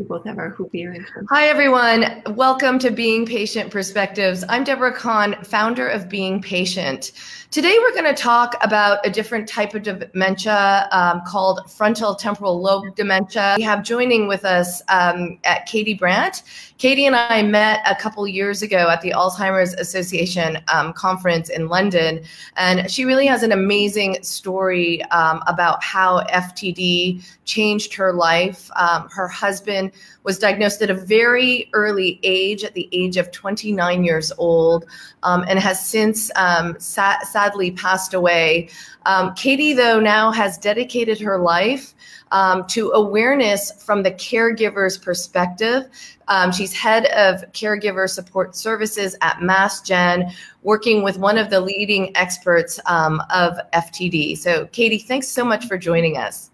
We 0.00 0.06
both 0.06 0.24
have 0.24 0.38
our 0.38 0.48
hoop 0.48 0.74
earrings. 0.74 1.06
Hi, 1.30 1.46
everyone. 1.46 2.20
Welcome 2.34 2.80
to 2.80 2.90
Being 2.90 3.24
Patient 3.24 3.70
Perspectives. 3.70 4.42
I'm 4.48 4.64
Deborah 4.64 4.92
Kan, 4.92 5.36
founder 5.44 5.86
of 5.86 6.08
Being 6.08 6.42
Patient. 6.42 7.12
Today, 7.52 7.78
we're 7.80 7.92
going 7.92 8.12
to 8.12 8.20
talk 8.20 8.56
about 8.60 9.06
a 9.06 9.10
different 9.10 9.48
type 9.48 9.72
of 9.74 9.84
dementia 9.84 10.88
um, 10.90 11.22
called 11.24 11.70
frontal 11.70 12.16
temporal 12.16 12.60
lobe 12.60 12.96
dementia. 12.96 13.54
We 13.56 13.62
have 13.62 13.84
joining 13.84 14.26
with 14.26 14.44
us 14.44 14.82
um, 14.88 15.38
at 15.44 15.66
Katie 15.66 15.94
Brandt. 15.94 16.42
Katie 16.78 17.06
and 17.06 17.14
I 17.14 17.42
met 17.42 17.80
a 17.88 17.94
couple 17.94 18.26
years 18.26 18.62
ago 18.62 18.90
at 18.90 19.00
the 19.00 19.12
Alzheimer's 19.12 19.74
Association 19.74 20.58
um, 20.66 20.92
conference 20.92 21.48
in 21.48 21.68
London, 21.68 22.24
and 22.56 22.90
she 22.90 23.04
really 23.04 23.26
has 23.26 23.44
an 23.44 23.52
amazing 23.52 24.20
story 24.24 25.04
um, 25.04 25.40
about 25.46 25.80
how 25.84 26.24
FTD 26.24 27.24
changed 27.44 27.94
her 27.94 28.12
life. 28.12 28.68
Um, 28.74 29.08
her 29.10 29.28
husband 29.28 29.83
was 30.22 30.38
diagnosed 30.38 30.82
at 30.82 30.90
a 30.90 30.94
very 30.94 31.68
early 31.72 32.18
age, 32.22 32.64
at 32.64 32.74
the 32.74 32.88
age 32.92 33.16
of 33.16 33.30
29 33.30 34.04
years 34.04 34.32
old, 34.38 34.86
um, 35.22 35.44
and 35.48 35.58
has 35.58 35.84
since 35.84 36.30
um, 36.36 36.76
sa- 36.78 37.20
sadly 37.20 37.70
passed 37.70 38.14
away. 38.14 38.68
Um, 39.06 39.34
Katie, 39.34 39.74
though, 39.74 40.00
now 40.00 40.30
has 40.30 40.58
dedicated 40.58 41.20
her 41.20 41.38
life 41.38 41.94
um, 42.32 42.66
to 42.66 42.90
awareness 42.92 43.70
from 43.84 44.02
the 44.02 44.10
caregiver's 44.10 44.98
perspective. 44.98 45.84
Um, 46.28 46.52
she's 46.52 46.72
head 46.72 47.06
of 47.06 47.40
caregiver 47.52 48.08
support 48.08 48.56
services 48.56 49.16
at 49.20 49.36
MassGen, 49.38 50.32
working 50.62 51.02
with 51.02 51.18
one 51.18 51.38
of 51.38 51.50
the 51.50 51.60
leading 51.60 52.16
experts 52.16 52.80
um, 52.86 53.22
of 53.30 53.58
FTD. 53.72 54.36
So, 54.38 54.66
Katie, 54.66 54.98
thanks 54.98 55.28
so 55.28 55.44
much 55.44 55.66
for 55.66 55.78
joining 55.78 56.16
us. 56.16 56.50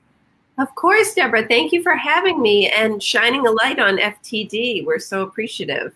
Of 0.58 0.74
course, 0.74 1.14
Deborah. 1.14 1.46
Thank 1.46 1.72
you 1.72 1.82
for 1.82 1.94
having 1.94 2.42
me 2.42 2.68
and 2.68 3.02
shining 3.02 3.46
a 3.46 3.50
light 3.50 3.78
on 3.78 3.98
FTD. 3.98 4.84
We're 4.84 4.98
so 4.98 5.22
appreciative. 5.22 5.94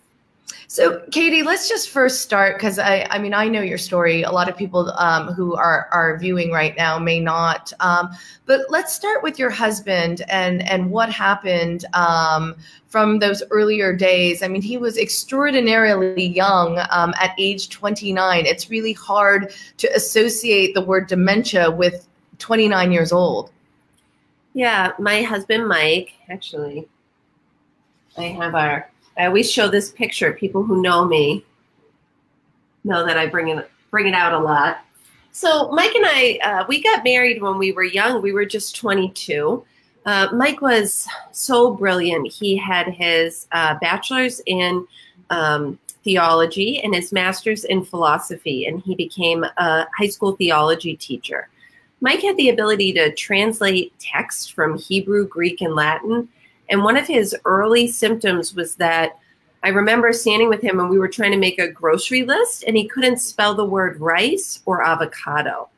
So, 0.67 1.01
Katie, 1.11 1.43
let's 1.43 1.69
just 1.69 1.89
first 1.89 2.21
start 2.21 2.57
because 2.57 2.79
I, 2.79 3.07
I 3.09 3.19
mean, 3.19 3.33
I 3.33 3.47
know 3.47 3.61
your 3.61 3.77
story. 3.77 4.23
A 4.23 4.31
lot 4.31 4.49
of 4.49 4.57
people 4.57 4.91
um, 4.97 5.27
who 5.33 5.55
are 5.55 5.87
are 5.91 6.17
viewing 6.17 6.51
right 6.51 6.75
now 6.75 6.97
may 6.99 7.19
not. 7.19 7.71
Um, 7.79 8.09
but 8.45 8.61
let's 8.69 8.93
start 8.93 9.23
with 9.23 9.37
your 9.37 9.49
husband 9.49 10.23
and 10.27 10.67
and 10.67 10.91
what 10.91 11.09
happened 11.09 11.85
um, 11.93 12.55
from 12.87 13.19
those 13.19 13.43
earlier 13.51 13.95
days. 13.95 14.41
I 14.41 14.47
mean, 14.47 14.61
he 14.61 14.77
was 14.77 14.97
extraordinarily 14.97 16.25
young 16.25 16.79
um, 16.89 17.13
at 17.21 17.35
age 17.37 17.69
29. 17.69 18.45
It's 18.45 18.69
really 18.69 18.93
hard 18.93 19.53
to 19.77 19.87
associate 19.95 20.73
the 20.73 20.81
word 20.81 21.07
dementia 21.07 21.69
with 21.71 22.07
29 22.39 22.91
years 22.91 23.11
old. 23.11 23.51
Yeah, 24.55 24.93
my 24.99 25.21
husband 25.21 25.67
Mike. 25.67 26.13
Actually, 26.29 26.87
I 28.17 28.23
have 28.23 28.55
our 28.55 28.89
I 29.17 29.25
always 29.25 29.51
show 29.51 29.67
this 29.67 29.91
picture. 29.91 30.31
People 30.31 30.63
who 30.63 30.81
know 30.81 31.05
me 31.05 31.43
know 32.85 33.05
that 33.05 33.17
I 33.17 33.27
bring 33.27 33.49
it 33.49 33.69
bring 33.91 34.07
it 34.07 34.13
out 34.13 34.33
a 34.33 34.39
lot. 34.39 34.79
So 35.33 35.69
Mike 35.71 35.93
and 35.93 36.05
I, 36.07 36.39
uh, 36.41 36.65
we 36.69 36.81
got 36.81 37.03
married 37.03 37.41
when 37.41 37.57
we 37.57 37.73
were 37.73 37.83
young. 37.83 38.21
We 38.21 38.31
were 38.31 38.45
just 38.45 38.77
22. 38.77 39.65
Uh, 40.05 40.29
Mike 40.33 40.61
was 40.61 41.05
so 41.33 41.73
brilliant. 41.73 42.31
He 42.31 42.55
had 42.55 42.87
his 42.87 43.47
uh, 43.51 43.75
bachelor's 43.81 44.41
in 44.45 44.87
um, 45.31 45.77
theology 46.05 46.79
and 46.81 46.95
his 46.95 47.11
master's 47.11 47.65
in 47.65 47.83
philosophy, 47.83 48.67
and 48.67 48.81
he 48.81 48.95
became 48.95 49.43
a 49.43 49.85
high 49.97 50.07
school 50.07 50.37
theology 50.37 50.95
teacher. 50.95 51.49
Mike 52.05 52.21
had 52.21 52.37
the 52.37 52.49
ability 52.49 52.93
to 52.93 53.11
translate 53.15 53.91
text 53.99 54.53
from 54.53 54.77
Hebrew, 54.77 55.27
Greek, 55.27 55.61
and 55.61 55.73
Latin 55.73 56.29
and 56.69 56.83
one 56.83 56.97
of 56.97 57.07
his 57.07 57.35
early 57.45 57.87
symptoms 57.87 58.53
was 58.55 58.75
that 58.75 59.17
I 59.63 59.69
remember 59.69 60.13
standing 60.13 60.49
with 60.49 60.61
him 60.61 60.79
and 60.79 60.87
we 60.87 60.99
were 60.99 61.07
trying 61.07 61.31
to 61.31 61.37
make 61.37 61.57
a 61.59 61.67
grocery 61.67 62.23
list 62.23 62.63
and 62.67 62.77
he 62.77 62.87
couldn't 62.87 63.17
spell 63.17 63.55
the 63.55 63.65
word 63.65 63.99
rice 63.99 64.61
or 64.65 64.85
avocado. 64.85 65.69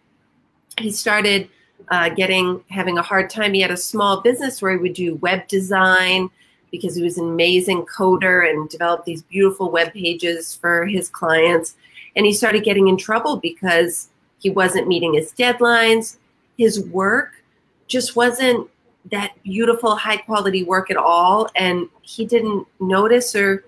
He 0.78 0.92
started 0.92 1.50
uh, 1.90 2.10
getting 2.10 2.62
having 2.70 2.98
a 2.98 3.02
hard 3.02 3.30
time. 3.30 3.54
He 3.54 3.62
had 3.62 3.72
a 3.72 3.78
small 3.78 4.22
business 4.22 4.62
where 4.62 4.74
he 4.74 4.78
would 4.78 4.94
do 4.94 5.16
web 5.16 5.48
design 5.48 6.30
because 6.72 6.96
he 6.96 7.04
was 7.04 7.18
an 7.18 7.30
amazing 7.30 7.86
coder 7.86 8.50
and 8.50 8.68
developed 8.68 9.06
these 9.06 9.24
beautiful 9.24 9.72
web 9.72 9.94
pages 9.94 10.54
for 10.54 10.86
his 10.86 11.10
clients. 11.10 11.76
And 12.18 12.26
he 12.26 12.34
started 12.34 12.66
getting 12.66 12.90
in 12.90 12.98
trouble 12.98 13.38
because 13.38 14.10
he 14.40 14.50
wasn't 14.50 14.88
meeting 14.88 15.14
his 15.14 15.32
deadlines. 15.32 16.18
His 16.58 16.80
work 16.86 17.44
just 17.88 18.16
wasn't 18.16 18.70
that 19.12 19.32
beautiful 19.44 19.96
high 19.96 20.18
quality 20.18 20.64
work 20.64 20.92
at 20.92 20.98
all. 20.98 21.50
And 21.56 21.88
he 22.02 22.26
didn't 22.26 22.68
notice 22.80 23.36
or 23.36 23.64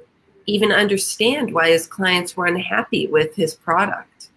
even 0.46 0.72
understand 0.72 1.54
why 1.54 1.70
his 1.70 1.88
clients 1.88 2.36
were 2.36 2.48
unhappy 2.48 3.08
with 3.08 3.36
his 3.36 3.56
product. 3.56 4.30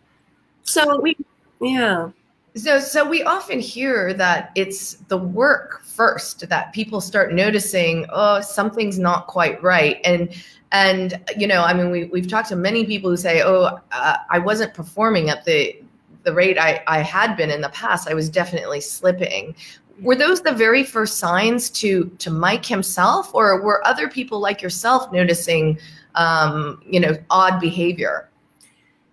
So 0.65 1.01
we 1.01 1.17
yeah. 1.61 2.11
So 2.55 2.79
so 2.81 3.09
we 3.09 3.23
often 3.23 3.61
hear 3.61 4.13
that 4.15 4.53
it's 4.55 4.95
the 5.09 5.17
work 5.17 5.83
first 5.83 6.49
that 6.49 6.73
people 6.73 7.01
start 7.01 7.33
noticing 7.33 8.07
oh 8.11 8.41
something's 8.41 8.99
not 8.99 9.27
quite 9.27 9.63
right. 9.63 10.01
And 10.05 10.35
and 10.73 11.21
you 11.37 11.47
know 11.47 11.63
i 11.63 11.73
mean 11.73 11.91
we, 11.91 12.05
we've 12.05 12.27
talked 12.27 12.49
to 12.49 12.57
many 12.57 12.85
people 12.85 13.11
who 13.11 13.17
say 13.17 13.43
oh 13.43 13.79
uh, 13.93 14.17
i 14.31 14.39
wasn't 14.39 14.73
performing 14.75 15.29
at 15.29 15.45
the 15.45 15.77
the 16.25 16.33
rate 16.33 16.59
I, 16.59 16.83
I 16.87 17.01
had 17.01 17.37
been 17.37 17.51
in 17.51 17.61
the 17.61 17.69
past 17.71 18.09
i 18.09 18.15
was 18.15 18.29
definitely 18.29 18.81
slipping 18.81 19.55
were 20.01 20.17
those 20.17 20.43
the 20.43 20.53
very 20.53 20.85
first 20.85 21.19
signs 21.19 21.71
to 21.71 22.07
to 22.19 22.31
Mike 22.31 22.65
himself, 22.65 23.35
or 23.35 23.63
were 23.63 23.87
other 23.87 24.09
people 24.09 24.41
like 24.41 24.63
yourself 24.63 25.13
noticing, 25.13 25.79
um, 26.15 26.83
you 26.89 27.01
know, 27.01 27.17
odd 27.31 27.61
behavior? 27.61 28.29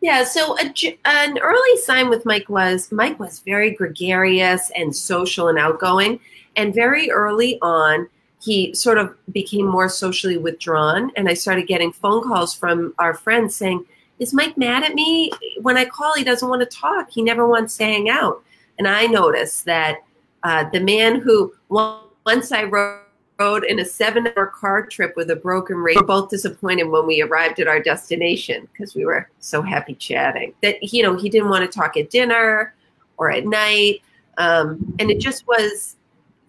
Yeah, 0.02 0.24
so 0.24 0.58
a, 0.58 0.98
an 1.06 1.38
early 1.40 1.78
sign 1.78 2.10
with 2.10 2.26
Mike 2.26 2.50
was 2.50 2.92
Mike 2.92 3.20
was 3.20 3.40
very 3.40 3.72
gregarious 3.72 4.72
and 4.76 4.96
social 4.96 5.48
and 5.48 5.60
outgoing, 5.60 6.20
and 6.56 6.74
very 6.74 7.12
early 7.12 7.60
on 7.62 8.08
he 8.42 8.74
sort 8.74 8.98
of 8.98 9.14
became 9.34 9.68
more 9.68 9.90
socially 9.90 10.38
withdrawn. 10.38 11.12
And 11.18 11.28
I 11.28 11.34
started 11.34 11.68
getting 11.68 11.92
phone 11.92 12.24
calls 12.24 12.54
from 12.54 12.94
our 12.98 13.14
friends 13.14 13.54
saying, 13.54 13.84
"Is 14.20 14.34
Mike 14.34 14.58
mad 14.58 14.84
at 14.84 14.94
me? 14.94 15.32
When 15.62 15.78
I 15.78 15.86
call, 15.86 16.14
he 16.16 16.24
doesn't 16.24 16.48
want 16.48 16.62
to 16.62 16.78
talk. 16.78 17.10
He 17.10 17.22
never 17.22 17.48
wants 17.48 17.78
to 17.78 17.84
hang 17.86 18.10
out." 18.10 18.44
And 18.78 18.88
I 18.88 19.08
noticed 19.08 19.66
that 19.66 20.04
uh, 20.44 20.70
the 20.72 20.80
man 20.80 21.20
who 21.20 21.54
once 21.70 22.52
I 22.52 22.64
rode, 22.64 23.64
in 23.70 23.80
a 23.80 23.86
seven-hour 23.86 24.48
car 24.48 24.86
trip 24.86 25.16
with 25.16 25.32
a 25.32 25.36
broken 25.36 25.78
radio. 25.78 26.02
We 26.02 26.04
were 26.04 26.08
both 26.08 26.30
disappointed 26.30 26.84
when 26.84 27.08
we 27.08 27.22
arrived 27.22 27.62
at 27.62 27.70
our 27.70 27.80
destination 27.80 28.68
because 28.74 28.96
we 28.96 29.06
were 29.06 29.30
so 29.40 29.62
happy 29.62 29.96
chatting. 29.96 30.54
That 30.62 30.94
you 30.94 31.04
know 31.04 31.16
he 31.16 31.30
didn't 31.30 31.50
want 31.50 31.70
to 31.70 31.80
talk 31.80 31.96
at 31.96 32.10
dinner 32.10 32.74
or 33.18 33.32
at 33.32 33.46
night, 33.46 34.02
um, 34.38 34.94
and 35.00 35.10
it 35.10 35.20
just 35.20 35.48
was, 35.48 35.96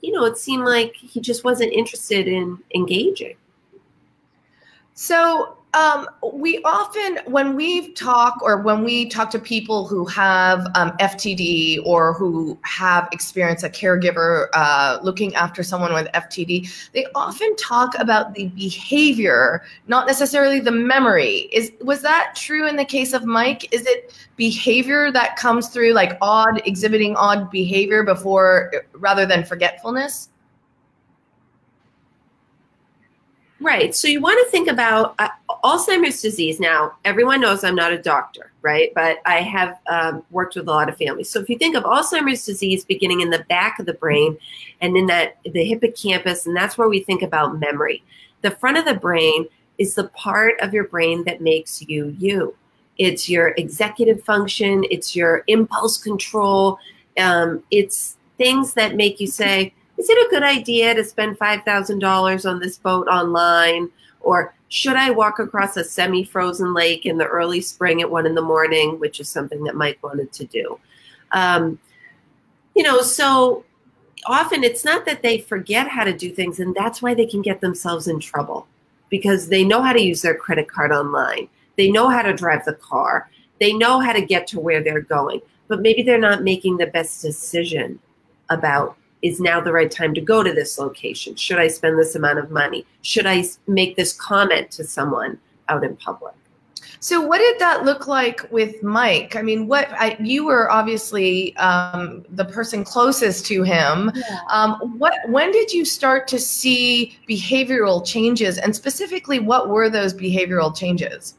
you 0.01 0.11
know, 0.11 0.25
it 0.25 0.37
seemed 0.37 0.65
like 0.65 0.97
he 0.97 1.21
just 1.21 1.45
wasn't 1.45 1.73
interested 1.73 2.27
in 2.27 2.59
engaging. 2.75 3.37
So 4.95 5.59
um, 5.73 6.09
we 6.33 6.61
often, 6.65 7.19
when 7.27 7.55
we 7.55 7.93
talk 7.93 8.43
or 8.43 8.61
when 8.61 8.83
we 8.83 9.09
talk 9.09 9.31
to 9.31 9.39
people 9.39 9.87
who 9.87 10.05
have 10.07 10.67
um, 10.75 10.91
FTD 10.99 11.87
or 11.87 12.13
who 12.13 12.59
have 12.63 13.09
experienced 13.13 13.63
a 13.63 13.69
caregiver 13.69 14.49
uh, 14.53 14.99
looking 15.03 15.33
after 15.37 15.63
someone 15.63 15.93
with 15.93 16.09
FTD, 16.13 16.91
they 16.93 17.07
often 17.15 17.55
talk 17.55 17.95
about 17.99 18.35
the 18.35 18.49
behavior, 18.49 19.63
not 19.87 20.09
necessarily 20.09 20.59
the 20.59 20.73
memory. 20.73 21.49
Is 21.53 21.71
was 21.83 22.03
that 22.03 22.35
true 22.35 22.67
in 22.67 22.75
the 22.75 22.85
case 22.85 23.13
of 23.13 23.25
Mike? 23.25 23.73
Is 23.73 23.87
it 23.87 24.13
behavior 24.37 25.13
that 25.13 25.37
comes 25.37 25.69
through, 25.69 25.93
like 25.93 26.19
odd, 26.21 26.61
exhibiting 26.67 27.15
odd 27.15 27.49
behavior 27.51 28.03
before, 28.03 28.73
rather 28.95 29.25
than 29.25 29.45
forgetfulness? 29.45 30.31
Right. 33.61 33.95
So 33.95 34.09
you 34.09 34.21
want 34.21 34.43
to 34.45 34.51
think 34.51 34.69
about 34.69 35.15
uh, 35.19 35.29
Alzheimer's 35.65 36.21
disease. 36.23 36.61
Now, 36.61 36.95
everyone 37.05 37.41
knows 37.41 37.65
I'm 37.65 37.75
not 37.75 37.93
a 37.93 37.99
doctor, 37.99 38.53
right? 38.63 38.93
But 38.95 39.19
I 39.27 39.41
have 39.41 39.79
um, 39.89 40.23
worked 40.31 40.57
with 40.57 40.69
a 40.69 40.71
lot 40.71 40.89
of 40.89 40.97
families. 40.97 41.29
So 41.31 41.41
if 41.41 41.49
you 41.49 41.59
think 41.59 41.77
of 41.77 41.85
Alzheimer's 41.85 42.45
disease 42.45 42.85
beginning 42.85 43.21
in 43.21 43.31
the 43.31 43.45
back 43.49 43.79
of 43.79 43.87
the 43.87 43.95
brain 43.95 44.37
and 44.81 44.97
in 44.97 45.07
that 45.07 45.39
the 45.45 45.65
hippocampus, 45.65 46.47
and 46.47 46.57
that's 46.57 46.79
where 46.79 46.89
we 46.89 47.01
think 47.01 47.23
about 47.23 47.59
memory. 47.59 48.03
The 48.43 48.51
front 48.51 48.79
of 48.79 48.85
the 48.85 48.95
brain 48.95 49.47
is 49.79 49.95
the 49.95 50.09
part 50.09 50.61
of 50.61 50.75
your 50.75 50.85
brain 50.85 51.25
that 51.25 51.41
makes 51.41 51.83
you 51.83 52.15
you. 52.19 52.55
It's 52.99 53.29
your 53.29 53.49
executive 53.57 54.23
function. 54.25 54.85
It's 54.91 55.17
your 55.17 55.43
impulse 55.47 55.97
control. 55.97 56.79
Um, 57.19 57.63
it's 57.71 58.17
things 58.37 58.75
that 58.75 58.95
make 58.95 59.21
you 59.21 59.27
say, 59.27 59.73
is 59.97 60.09
it 60.09 60.27
a 60.27 60.31
good 60.31 60.43
idea 60.43 60.95
to 60.95 61.05
spend 61.05 61.39
$5,000 61.39 62.51
on 62.51 62.59
this 62.59 62.79
boat 62.79 63.07
online? 63.09 63.91
Or 64.21 64.55
should 64.69 64.97
I 64.97 65.11
walk 65.11 65.39
across 65.39 65.77
a 65.77 65.85
semi 65.85 66.25
frozen 66.25 66.75
lake 66.75 67.07
in 67.07 67.19
the 67.19 67.27
early 67.27 67.61
spring 67.61 68.01
at 68.03 68.11
one 68.11 68.27
in 68.27 68.35
the 68.35 68.43
morning, 68.43 68.99
which 69.01 69.21
is 69.21 69.29
something 69.29 69.65
that 69.65 69.75
Mike 69.75 70.03
wanted 70.03 70.33
to 70.33 70.45
do? 70.45 70.79
Um, 71.33 71.79
you 72.75 72.83
know, 72.83 73.03
so 73.03 73.65
often 74.27 74.63
it's 74.63 74.85
not 74.85 75.05
that 75.07 75.23
they 75.23 75.39
forget 75.39 75.89
how 75.89 76.05
to 76.05 76.13
do 76.13 76.31
things, 76.31 76.61
and 76.61 76.75
that's 76.75 77.03
why 77.03 77.15
they 77.15 77.27
can 77.27 77.43
get 77.43 77.61
themselves 77.61 78.09
in 78.09 78.21
trouble 78.21 78.67
because 79.09 79.49
they 79.49 79.65
know 79.65 79.83
how 79.83 79.93
to 79.93 80.01
use 80.01 80.23
their 80.23 80.37
credit 80.37 80.69
card 80.69 80.93
online. 80.93 81.49
They 81.77 81.91
know 81.91 82.09
how 82.09 82.23
to 82.23 82.33
drive 82.33 82.65
the 82.65 82.75
car. 82.75 83.29
They 83.59 83.73
know 83.73 84.01
how 84.01 84.13
to 84.13 84.23
get 84.23 84.47
to 84.49 84.61
where 84.61 84.83
they're 84.83 85.01
going, 85.01 85.41
but 85.69 85.83
maybe 85.83 86.03
they're 86.03 86.19
not 86.19 86.43
making 86.43 86.77
the 86.77 86.87
best 86.87 87.21
decision 87.21 87.99
about 88.51 88.97
is 89.23 89.41
now 89.41 89.61
the 89.61 89.73
right 89.73 89.91
time 89.91 90.15
to 90.15 90.21
go 90.21 90.43
to 90.43 90.53
this 90.53 90.79
location? 90.79 91.37
Should 91.37 91.59
I 91.59 91.69
spend 91.69 91.99
this 91.99 92.15
amount 92.15 92.39
of 92.39 92.51
money? 92.51 92.87
Should 93.03 93.27
I 93.27 93.45
make 93.67 93.97
this 93.97 94.13
comment 94.13 94.71
to 94.73 94.85
someone 94.85 95.39
out 95.69 95.85
in 95.85 95.97
public? 95.97 96.35
So, 97.03 97.21
what 97.23 97.39
did 97.39 97.59
that 97.59 97.85
look 97.87 98.07
like 98.07 98.47
with 98.53 98.83
Mike? 98.83 99.35
I 99.35 99.41
mean, 99.41 99.67
what 99.69 99.91
I, 99.93 100.19
you 100.21 100.45
were 100.45 100.71
obviously 100.71 101.57
um, 101.57 102.27
the 102.29 102.45
person 102.45 102.85
closest 102.85 103.47
to 103.47 103.63
him. 103.63 104.13
Yeah. 104.15 104.39
Um, 104.51 104.99
what 104.99 105.15
when 105.29 105.51
did 105.51 105.73
you 105.73 105.87
start 105.87 106.29
to 106.29 106.39
see 106.39 107.17
behavioral 107.29 108.05
changes, 108.05 108.59
and 108.59 108.77
specifically, 108.77 109.39
what 109.39 109.71
were 109.71 109.89
those 109.89 110.13
behavioral 110.13 110.77
changes? 110.77 111.35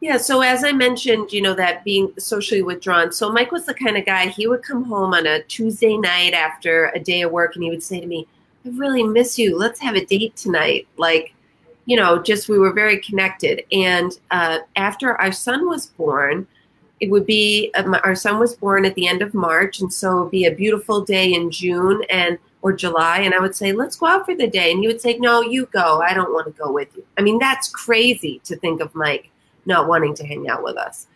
Yeah, 0.00 0.18
so 0.18 0.42
as 0.42 0.62
I 0.62 0.72
mentioned, 0.72 1.32
you 1.32 1.40
know, 1.40 1.54
that 1.54 1.82
being 1.82 2.12
socially 2.18 2.62
withdrawn. 2.62 3.12
So 3.12 3.32
Mike 3.32 3.50
was 3.50 3.64
the 3.64 3.74
kind 3.74 3.96
of 3.96 4.04
guy, 4.04 4.26
he 4.26 4.46
would 4.46 4.62
come 4.62 4.84
home 4.84 5.14
on 5.14 5.26
a 5.26 5.42
Tuesday 5.44 5.96
night 5.96 6.34
after 6.34 6.92
a 6.94 7.00
day 7.00 7.22
of 7.22 7.32
work 7.32 7.54
and 7.54 7.64
he 7.64 7.70
would 7.70 7.82
say 7.82 8.00
to 8.00 8.06
me, 8.06 8.26
I 8.64 8.68
really 8.70 9.02
miss 9.02 9.38
you. 9.38 9.56
Let's 9.56 9.80
have 9.80 9.94
a 9.94 10.04
date 10.04 10.36
tonight. 10.36 10.86
Like, 10.96 11.34
you 11.86 11.96
know, 11.96 12.20
just 12.20 12.48
we 12.48 12.58
were 12.58 12.72
very 12.72 13.00
connected. 13.00 13.62
And 13.72 14.12
uh, 14.30 14.58
after 14.74 15.16
our 15.16 15.32
son 15.32 15.66
was 15.66 15.86
born, 15.86 16.46
it 17.00 17.10
would 17.10 17.26
be 17.26 17.70
uh, 17.74 17.98
our 18.04 18.14
son 18.14 18.38
was 18.38 18.54
born 18.54 18.84
at 18.84 18.94
the 18.94 19.06
end 19.06 19.22
of 19.22 19.34
March, 19.34 19.80
and 19.80 19.92
so 19.92 20.18
it 20.18 20.22
would 20.22 20.30
be 20.30 20.46
a 20.46 20.50
beautiful 20.50 21.02
day 21.02 21.34
in 21.34 21.50
June 21.50 22.02
and 22.08 22.38
or 22.62 22.72
July, 22.72 23.18
and 23.18 23.34
I 23.34 23.38
would 23.38 23.54
say, 23.54 23.72
"Let's 23.72 23.96
go 23.96 24.06
out 24.06 24.24
for 24.24 24.34
the 24.34 24.46
day," 24.46 24.70
and 24.70 24.80
he 24.80 24.86
would 24.86 25.00
say, 25.00 25.18
"No, 25.18 25.42
you 25.42 25.66
go. 25.66 26.00
I 26.00 26.14
don't 26.14 26.32
want 26.32 26.46
to 26.46 26.52
go 26.52 26.72
with 26.72 26.88
you." 26.96 27.04
I 27.18 27.22
mean, 27.22 27.38
that's 27.38 27.68
crazy 27.68 28.40
to 28.44 28.56
think 28.56 28.80
of 28.80 28.94
Mike 28.94 29.30
not 29.66 29.88
wanting 29.88 30.14
to 30.14 30.26
hang 30.26 30.48
out 30.48 30.62
with 30.62 30.76
us. 30.76 31.06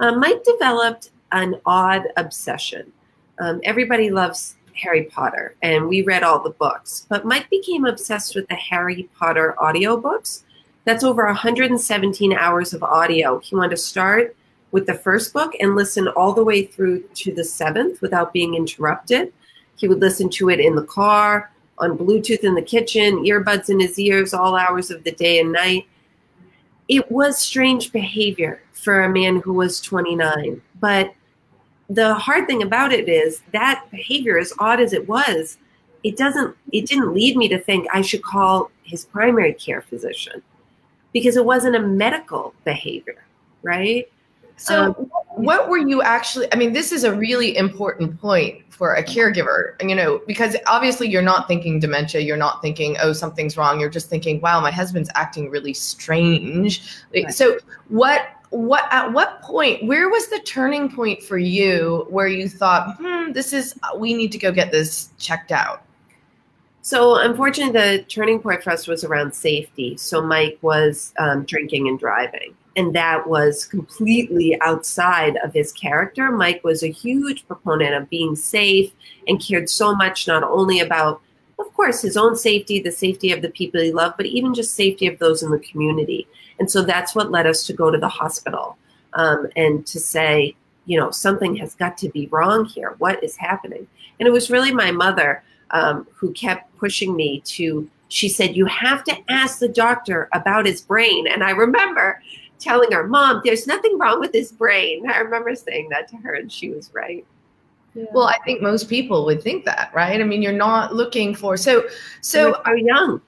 Um, 0.00 0.20
Mike 0.20 0.44
developed 0.44 1.10
an 1.32 1.60
odd 1.66 2.04
obsession. 2.16 2.92
Um, 3.40 3.60
everybody 3.64 4.10
loves 4.10 4.56
Harry 4.74 5.04
Potter, 5.04 5.56
and 5.62 5.88
we 5.88 6.02
read 6.02 6.22
all 6.22 6.42
the 6.42 6.50
books, 6.50 7.06
but 7.08 7.24
Mike 7.24 7.48
became 7.50 7.84
obsessed 7.84 8.34
with 8.34 8.46
the 8.48 8.54
Harry 8.54 9.08
Potter 9.18 9.54
audiobooks. 9.60 10.42
That's 10.84 11.04
over 11.04 11.24
117 11.26 12.32
hours 12.32 12.74
of 12.74 12.82
audio. 12.82 13.38
He 13.38 13.56
wanted 13.56 13.70
to 13.70 13.76
start 13.76 14.36
with 14.70 14.86
the 14.86 14.94
first 14.94 15.32
book 15.32 15.52
and 15.60 15.76
listen 15.76 16.08
all 16.08 16.32
the 16.32 16.44
way 16.44 16.64
through 16.64 17.04
to 17.14 17.32
the 17.32 17.44
seventh 17.44 18.02
without 18.02 18.32
being 18.32 18.54
interrupted. 18.54 19.32
He 19.76 19.88
would 19.88 20.00
listen 20.00 20.28
to 20.30 20.50
it 20.50 20.60
in 20.60 20.74
the 20.74 20.82
car, 20.82 21.50
on 21.78 21.98
Bluetooth 21.98 22.44
in 22.44 22.54
the 22.54 22.62
kitchen, 22.62 23.24
earbuds 23.24 23.68
in 23.68 23.80
his 23.80 23.98
ears 23.98 24.34
all 24.34 24.56
hours 24.56 24.90
of 24.90 25.02
the 25.04 25.12
day 25.12 25.40
and 25.40 25.52
night 25.52 25.86
it 26.88 27.10
was 27.10 27.38
strange 27.38 27.92
behavior 27.92 28.60
for 28.72 29.02
a 29.02 29.08
man 29.08 29.40
who 29.40 29.52
was 29.52 29.80
29. 29.80 30.60
But 30.80 31.14
the 31.88 32.14
hard 32.14 32.46
thing 32.46 32.62
about 32.62 32.92
it 32.92 33.08
is 33.08 33.42
that 33.52 33.84
behavior, 33.90 34.38
as 34.38 34.52
odd 34.58 34.80
as 34.80 34.92
it 34.92 35.08
was, 35.08 35.58
it 36.02 36.16
doesn't 36.16 36.54
it 36.72 36.86
didn't 36.86 37.14
lead 37.14 37.36
me 37.36 37.48
to 37.48 37.58
think 37.58 37.86
I 37.92 38.02
should 38.02 38.22
call 38.22 38.70
his 38.82 39.06
primary 39.06 39.54
care 39.54 39.80
physician 39.80 40.42
because 41.12 41.36
it 41.36 41.44
wasn't 41.44 41.76
a 41.76 41.80
medical 41.80 42.54
behavior, 42.64 43.24
right? 43.62 44.10
So, 44.56 44.82
um, 44.82 44.92
what 45.34 45.68
were 45.68 45.78
you 45.78 46.02
actually? 46.02 46.52
I 46.52 46.56
mean, 46.56 46.72
this 46.72 46.92
is 46.92 47.04
a 47.04 47.14
really 47.14 47.56
important 47.56 48.20
point 48.20 48.62
for 48.74 48.94
a 48.94 49.02
caregiver, 49.02 49.80
you 49.88 49.94
know, 49.94 50.20
because 50.26 50.56
obviously 50.66 51.08
you're 51.08 51.22
not 51.22 51.46
thinking 51.46 51.78
dementia, 51.78 52.20
you're 52.20 52.36
not 52.36 52.60
thinking, 52.60 52.96
oh, 53.00 53.12
something's 53.12 53.56
wrong. 53.56 53.80
You're 53.80 53.90
just 53.90 54.08
thinking, 54.08 54.40
wow, 54.40 54.60
my 54.60 54.70
husband's 54.70 55.10
acting 55.14 55.50
really 55.50 55.74
strange. 55.74 56.82
Right. 57.14 57.32
So, 57.32 57.58
what, 57.88 58.28
what, 58.50 58.86
at 58.90 59.12
what 59.12 59.42
point, 59.42 59.86
where 59.86 60.08
was 60.08 60.28
the 60.28 60.40
turning 60.40 60.88
point 60.90 61.22
for 61.22 61.38
you 61.38 62.06
where 62.08 62.28
you 62.28 62.48
thought, 62.48 62.96
hmm, 62.98 63.32
this 63.32 63.52
is, 63.52 63.78
we 63.96 64.14
need 64.14 64.32
to 64.32 64.38
go 64.38 64.52
get 64.52 64.72
this 64.72 65.10
checked 65.18 65.52
out? 65.52 65.84
So, 66.82 67.16
unfortunately, 67.16 67.72
the 67.72 68.02
turning 68.04 68.40
point 68.40 68.62
for 68.62 68.70
us 68.70 68.86
was 68.86 69.04
around 69.04 69.34
safety. 69.34 69.96
So, 69.96 70.20
Mike 70.20 70.58
was 70.62 71.12
um, 71.18 71.44
drinking 71.44 71.88
and 71.88 71.98
driving 71.98 72.54
and 72.76 72.94
that 72.94 73.28
was 73.28 73.64
completely 73.64 74.58
outside 74.60 75.36
of 75.38 75.52
his 75.52 75.72
character. 75.72 76.30
Mike 76.30 76.62
was 76.64 76.82
a 76.82 76.90
huge 76.90 77.46
proponent 77.46 77.94
of 77.94 78.10
being 78.10 78.34
safe 78.34 78.92
and 79.28 79.40
cared 79.40 79.70
so 79.70 79.94
much 79.94 80.26
not 80.26 80.42
only 80.42 80.80
about, 80.80 81.20
of 81.58 81.72
course, 81.74 82.02
his 82.02 82.16
own 82.16 82.36
safety, 82.36 82.80
the 82.80 82.90
safety 82.90 83.30
of 83.32 83.42
the 83.42 83.50
people 83.50 83.80
he 83.80 83.92
loved, 83.92 84.16
but 84.16 84.26
even 84.26 84.54
just 84.54 84.74
safety 84.74 85.06
of 85.06 85.18
those 85.18 85.42
in 85.42 85.50
the 85.50 85.58
community. 85.60 86.26
And 86.58 86.70
so 86.70 86.82
that's 86.82 87.14
what 87.14 87.30
led 87.30 87.46
us 87.46 87.66
to 87.66 87.72
go 87.72 87.90
to 87.90 87.98
the 87.98 88.08
hospital 88.08 88.76
um, 89.12 89.48
and 89.56 89.86
to 89.86 90.00
say, 90.00 90.56
you 90.86 90.98
know, 90.98 91.10
something 91.10 91.56
has 91.56 91.74
got 91.74 91.96
to 91.98 92.08
be 92.08 92.26
wrong 92.26 92.64
here. 92.64 92.94
What 92.98 93.22
is 93.22 93.36
happening? 93.36 93.86
And 94.18 94.26
it 94.26 94.32
was 94.32 94.50
really 94.50 94.72
my 94.72 94.90
mother 94.90 95.42
um, 95.70 96.06
who 96.14 96.32
kept 96.32 96.76
pushing 96.76 97.16
me 97.16 97.40
to. 97.46 97.88
She 98.08 98.28
said, 98.28 98.54
You 98.54 98.66
have 98.66 99.02
to 99.04 99.16
ask 99.28 99.58
the 99.58 99.68
doctor 99.68 100.28
about 100.32 100.66
his 100.66 100.82
brain. 100.82 101.26
And 101.26 101.42
I 101.42 101.50
remember 101.50 102.20
telling 102.64 102.92
our 102.94 103.06
Mom, 103.06 103.42
there's 103.44 103.66
nothing 103.66 103.98
wrong 103.98 104.18
with 104.18 104.32
his 104.32 104.50
brain. 104.50 105.08
I 105.08 105.18
remember 105.18 105.54
saying 105.54 105.90
that 105.90 106.08
to 106.08 106.16
her, 106.16 106.34
and 106.34 106.50
she 106.50 106.70
was 106.70 106.90
right. 106.94 107.24
Yeah. 107.94 108.06
Well, 108.12 108.26
I 108.26 108.38
think 108.44 108.60
most 108.60 108.88
people 108.88 109.24
would 109.26 109.42
think 109.42 109.64
that, 109.66 109.92
right? 109.94 110.20
I 110.20 110.24
mean, 110.24 110.42
you're 110.42 110.52
not 110.52 110.94
looking 110.94 111.34
for 111.34 111.56
so 111.56 111.84
so 112.22 112.60
are 112.64 112.76
young. 112.76 113.20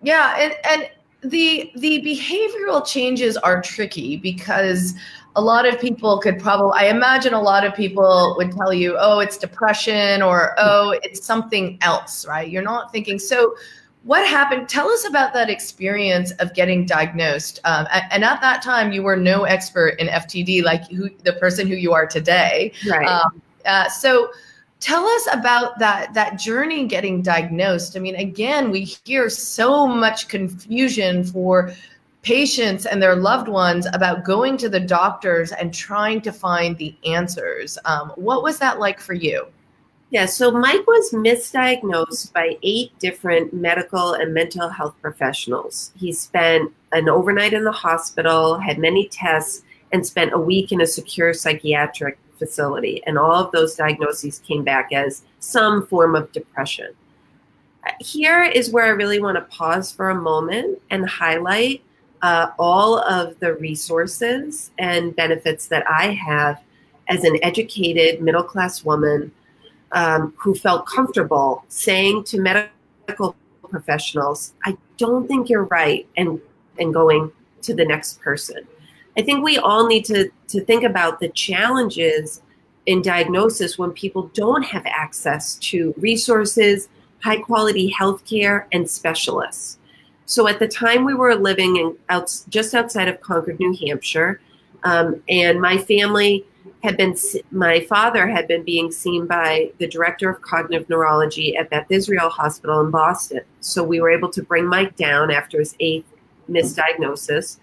Yeah, 0.00 0.34
and 0.38 0.54
and 0.64 0.90
the 1.30 1.70
the 1.76 2.00
behavioral 2.02 2.86
changes 2.86 3.36
are 3.36 3.60
tricky 3.60 4.16
because 4.16 4.94
a 5.36 5.40
lot 5.40 5.66
of 5.66 5.80
people 5.80 6.18
could 6.20 6.38
probably 6.38 6.72
I 6.78 6.86
imagine 6.86 7.34
a 7.34 7.40
lot 7.40 7.64
of 7.64 7.74
people 7.74 8.34
would 8.38 8.52
tell 8.52 8.72
you, 8.72 8.96
"Oh, 8.98 9.18
it's 9.18 9.36
depression," 9.36 10.22
or 10.22 10.54
hmm. 10.56 10.64
"Oh, 10.64 10.98
it's 11.02 11.24
something 11.24 11.78
else," 11.82 12.26
right? 12.26 12.48
You're 12.48 12.62
not 12.62 12.92
thinking 12.92 13.18
so 13.18 13.54
what 14.04 14.26
happened? 14.26 14.68
Tell 14.68 14.88
us 14.88 15.06
about 15.06 15.32
that 15.34 15.48
experience 15.48 16.32
of 16.32 16.54
getting 16.54 16.86
diagnosed. 16.86 17.60
Um, 17.64 17.86
and 18.10 18.24
at 18.24 18.40
that 18.40 18.62
time 18.62 18.92
you 18.92 19.02
were 19.02 19.16
no 19.16 19.44
expert 19.44 20.00
in 20.00 20.08
ftd 20.08 20.62
like 20.64 20.88
who, 20.90 21.08
the 21.24 21.34
person 21.34 21.66
who 21.68 21.74
you 21.74 21.92
are 21.92 22.06
today. 22.06 22.72
Right. 22.88 23.06
Um, 23.06 23.40
uh, 23.64 23.88
so 23.88 24.32
tell 24.80 25.06
us 25.06 25.28
about 25.32 25.78
that 25.78 26.12
that 26.14 26.38
journey 26.38 26.86
getting 26.86 27.22
diagnosed. 27.22 27.96
I 27.96 28.00
mean 28.00 28.16
again 28.16 28.70
we 28.70 28.84
hear 29.04 29.30
so 29.30 29.86
much 29.86 30.28
confusion 30.28 31.22
for 31.22 31.72
patients 32.22 32.86
and 32.86 33.00
their 33.00 33.16
loved 33.16 33.48
ones 33.48 33.86
about 33.92 34.24
going 34.24 34.56
to 34.56 34.68
the 34.68 34.80
doctors 34.80 35.52
and 35.52 35.72
trying 35.72 36.20
to 36.22 36.32
find 36.32 36.76
the 36.78 36.94
answers. 37.04 37.78
Um, 37.84 38.12
what 38.16 38.42
was 38.42 38.58
that 38.58 38.78
like 38.78 39.00
for 39.00 39.14
you 39.14 39.46
yeah, 40.12 40.26
so 40.26 40.50
Mike 40.50 40.86
was 40.86 41.10
misdiagnosed 41.12 42.34
by 42.34 42.58
eight 42.62 42.92
different 42.98 43.54
medical 43.54 44.12
and 44.12 44.34
mental 44.34 44.68
health 44.68 44.94
professionals. 45.00 45.90
He 45.96 46.12
spent 46.12 46.70
an 46.92 47.08
overnight 47.08 47.54
in 47.54 47.64
the 47.64 47.72
hospital, 47.72 48.58
had 48.58 48.78
many 48.78 49.08
tests, 49.08 49.62
and 49.90 50.06
spent 50.06 50.34
a 50.34 50.38
week 50.38 50.70
in 50.70 50.82
a 50.82 50.86
secure 50.86 51.32
psychiatric 51.32 52.18
facility. 52.38 53.02
And 53.06 53.18
all 53.18 53.32
of 53.32 53.52
those 53.52 53.74
diagnoses 53.74 54.40
came 54.40 54.62
back 54.62 54.92
as 54.92 55.22
some 55.38 55.86
form 55.86 56.14
of 56.14 56.30
depression. 56.32 56.88
Here 57.98 58.44
is 58.44 58.70
where 58.70 58.84
I 58.84 58.90
really 58.90 59.18
want 59.18 59.36
to 59.36 59.56
pause 59.56 59.90
for 59.90 60.10
a 60.10 60.14
moment 60.14 60.78
and 60.90 61.08
highlight 61.08 61.82
uh, 62.20 62.50
all 62.58 62.98
of 62.98 63.40
the 63.40 63.54
resources 63.54 64.72
and 64.78 65.16
benefits 65.16 65.68
that 65.68 65.90
I 65.90 66.08
have 66.08 66.62
as 67.08 67.24
an 67.24 67.38
educated 67.42 68.20
middle 68.20 68.44
class 68.44 68.84
woman 68.84 69.32
um, 69.92 70.34
who 70.36 70.54
felt 70.54 70.86
comfortable 70.86 71.64
saying 71.68 72.24
to 72.24 72.40
medical 72.40 73.36
professionals, 73.68 74.54
I 74.64 74.76
don't 74.96 75.26
think 75.26 75.48
you're 75.48 75.64
right, 75.64 76.06
and, 76.16 76.40
and 76.78 76.92
going 76.92 77.32
to 77.62 77.74
the 77.74 77.84
next 77.84 78.20
person. 78.20 78.66
I 79.16 79.22
think 79.22 79.44
we 79.44 79.58
all 79.58 79.86
need 79.86 80.04
to, 80.06 80.30
to 80.48 80.64
think 80.64 80.84
about 80.84 81.20
the 81.20 81.28
challenges 81.28 82.42
in 82.86 83.02
diagnosis 83.02 83.78
when 83.78 83.92
people 83.92 84.30
don't 84.34 84.64
have 84.64 84.84
access 84.86 85.56
to 85.56 85.94
resources, 85.96 86.88
high 87.22 87.38
quality 87.38 87.94
healthcare, 87.98 88.66
and 88.72 88.88
specialists. 88.88 89.78
So 90.24 90.48
at 90.48 90.58
the 90.58 90.68
time 90.68 91.04
we 91.04 91.14
were 91.14 91.34
living 91.34 91.76
in 91.76 91.96
out, 92.08 92.34
just 92.48 92.74
outside 92.74 93.08
of 93.08 93.20
Concord, 93.20 93.60
New 93.60 93.76
Hampshire, 93.86 94.40
um, 94.84 95.22
and 95.28 95.60
my 95.60 95.78
family 95.78 96.44
had 96.82 96.96
been 96.96 97.16
my 97.50 97.80
father 97.80 98.28
had 98.28 98.48
been 98.48 98.62
being 98.62 98.90
seen 98.90 99.26
by 99.26 99.70
the 99.78 99.86
director 99.86 100.30
of 100.30 100.42
cognitive 100.42 100.88
neurology 100.88 101.56
at 101.56 101.70
Beth 101.70 101.86
Israel 101.90 102.28
Hospital 102.28 102.80
in 102.80 102.90
Boston. 102.90 103.40
So 103.60 103.82
we 103.82 104.00
were 104.00 104.10
able 104.10 104.30
to 104.30 104.42
bring 104.42 104.66
Mike 104.66 104.96
down 104.96 105.30
after 105.30 105.58
his 105.58 105.76
eighth 105.80 106.06
misdiagnosis, 106.50 107.58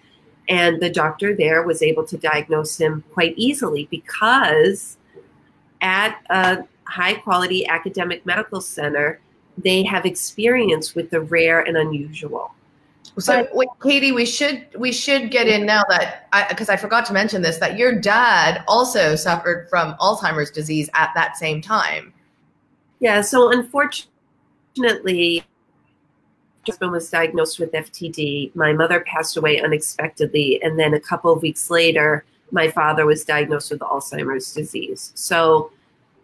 and 0.48 0.80
the 0.80 0.90
doctor 0.90 1.34
there 1.34 1.62
was 1.62 1.82
able 1.82 2.04
to 2.04 2.16
diagnose 2.16 2.78
him 2.78 3.04
quite 3.12 3.34
easily 3.36 3.86
because 3.90 4.96
at 5.80 6.20
a 6.30 6.64
high 6.84 7.14
quality 7.14 7.66
academic 7.66 8.24
medical 8.26 8.60
center, 8.60 9.20
they 9.56 9.82
have 9.82 10.06
experience 10.06 10.94
with 10.94 11.10
the 11.10 11.20
rare 11.20 11.60
and 11.60 11.76
unusual. 11.76 12.52
So 13.18 13.48
wait, 13.52 13.68
Katie, 13.82 14.12
we 14.12 14.24
should 14.24 14.66
we 14.78 14.92
should 14.92 15.30
get 15.30 15.48
in 15.48 15.66
now 15.66 15.82
that 15.88 16.28
because 16.48 16.68
I, 16.68 16.74
I, 16.74 16.76
forgot 16.76 17.04
to 17.06 17.12
mention 17.12 17.42
this 17.42 17.58
that 17.58 17.76
your 17.76 17.92
dad 17.98 18.64
also 18.68 19.16
suffered 19.16 19.68
from 19.68 19.94
Alzheimer's 19.94 20.50
disease 20.50 20.88
at 20.94 21.10
that 21.14 21.36
same 21.36 21.60
time. 21.60 22.14
Yeah. 23.00 23.20
So 23.20 23.50
unfortunately, 23.50 25.44
husband 26.66 26.92
was 26.92 27.10
diagnosed 27.10 27.58
with 27.58 27.72
FTD. 27.72 28.54
My 28.54 28.72
mother 28.72 29.00
passed 29.00 29.36
away 29.36 29.60
unexpectedly, 29.60 30.62
and 30.62 30.78
then 30.78 30.94
a 30.94 31.00
couple 31.00 31.32
of 31.32 31.42
weeks 31.42 31.70
later, 31.70 32.24
my 32.52 32.70
father 32.70 33.06
was 33.06 33.24
diagnosed 33.24 33.70
with 33.70 33.80
Alzheimer's 33.80 34.52
disease. 34.52 35.12
So 35.14 35.72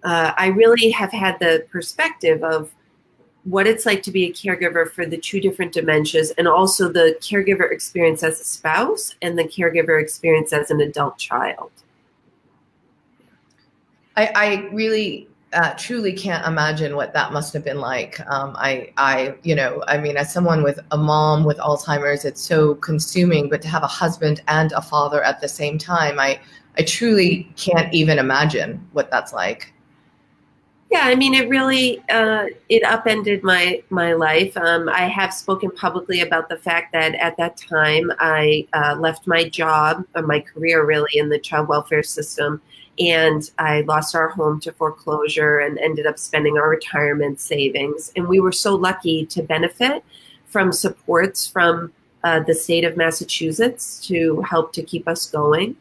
uh, 0.04 0.32
I 0.36 0.48
really 0.48 0.90
have 0.90 1.10
had 1.10 1.38
the 1.40 1.66
perspective 1.70 2.42
of 2.44 2.70
what 3.46 3.66
it's 3.66 3.86
like 3.86 4.02
to 4.02 4.10
be 4.10 4.24
a 4.24 4.32
caregiver 4.32 4.90
for 4.90 5.06
the 5.06 5.16
two 5.16 5.40
different 5.40 5.72
dementias 5.72 6.32
and 6.36 6.48
also 6.48 6.88
the 6.88 7.16
caregiver 7.20 7.70
experience 7.70 8.24
as 8.24 8.40
a 8.40 8.44
spouse 8.44 9.14
and 9.22 9.38
the 9.38 9.44
caregiver 9.44 10.02
experience 10.02 10.52
as 10.52 10.70
an 10.72 10.80
adult 10.80 11.16
child. 11.16 11.70
I, 14.16 14.32
I 14.34 14.68
really 14.72 15.28
uh, 15.52 15.74
truly 15.74 16.12
can't 16.12 16.44
imagine 16.44 16.96
what 16.96 17.12
that 17.12 17.32
must 17.32 17.52
have 17.52 17.64
been 17.64 17.78
like. 17.78 18.18
Um, 18.28 18.56
I, 18.58 18.92
I, 18.96 19.36
you 19.44 19.54
know, 19.54 19.84
I 19.86 19.98
mean, 19.98 20.16
as 20.16 20.32
someone 20.32 20.64
with 20.64 20.80
a 20.90 20.96
mom 20.98 21.44
with 21.44 21.58
Alzheimer's, 21.58 22.24
it's 22.24 22.42
so 22.42 22.74
consuming. 22.74 23.48
But 23.48 23.62
to 23.62 23.68
have 23.68 23.84
a 23.84 23.88
husband 23.88 24.42
and 24.48 24.72
a 24.72 24.82
father 24.82 25.22
at 25.22 25.40
the 25.40 25.48
same 25.48 25.78
time, 25.78 26.18
I, 26.18 26.40
I 26.76 26.82
truly 26.82 27.48
can't 27.56 27.94
even 27.94 28.18
imagine 28.18 28.84
what 28.92 29.08
that's 29.08 29.32
like. 29.32 29.72
Yeah, 30.88 31.02
I 31.02 31.16
mean, 31.16 31.34
it 31.34 31.48
really 31.48 32.00
uh, 32.10 32.46
it 32.68 32.84
upended 32.84 33.42
my 33.42 33.82
my 33.90 34.12
life. 34.12 34.56
Um, 34.56 34.88
I 34.88 35.08
have 35.08 35.34
spoken 35.34 35.70
publicly 35.72 36.20
about 36.20 36.48
the 36.48 36.56
fact 36.56 36.92
that 36.92 37.16
at 37.16 37.36
that 37.38 37.56
time 37.56 38.12
I 38.20 38.68
uh, 38.72 38.94
left 38.98 39.26
my 39.26 39.48
job 39.48 40.04
or 40.14 40.22
my 40.22 40.38
career 40.40 40.84
really 40.86 41.10
in 41.14 41.28
the 41.28 41.40
child 41.40 41.66
welfare 41.66 42.04
system, 42.04 42.62
and 43.00 43.50
I 43.58 43.80
lost 43.80 44.14
our 44.14 44.28
home 44.28 44.60
to 44.60 44.72
foreclosure 44.72 45.58
and 45.58 45.76
ended 45.78 46.06
up 46.06 46.20
spending 46.20 46.56
our 46.56 46.68
retirement 46.68 47.40
savings. 47.40 48.12
And 48.14 48.28
we 48.28 48.38
were 48.38 48.52
so 48.52 48.76
lucky 48.76 49.26
to 49.26 49.42
benefit 49.42 50.04
from 50.46 50.72
supports 50.72 51.48
from 51.48 51.92
uh, 52.22 52.40
the 52.40 52.54
state 52.54 52.84
of 52.84 52.96
Massachusetts 52.96 54.06
to 54.06 54.40
help 54.42 54.72
to 54.74 54.82
keep 54.84 55.08
us 55.08 55.28
going. 55.28 55.76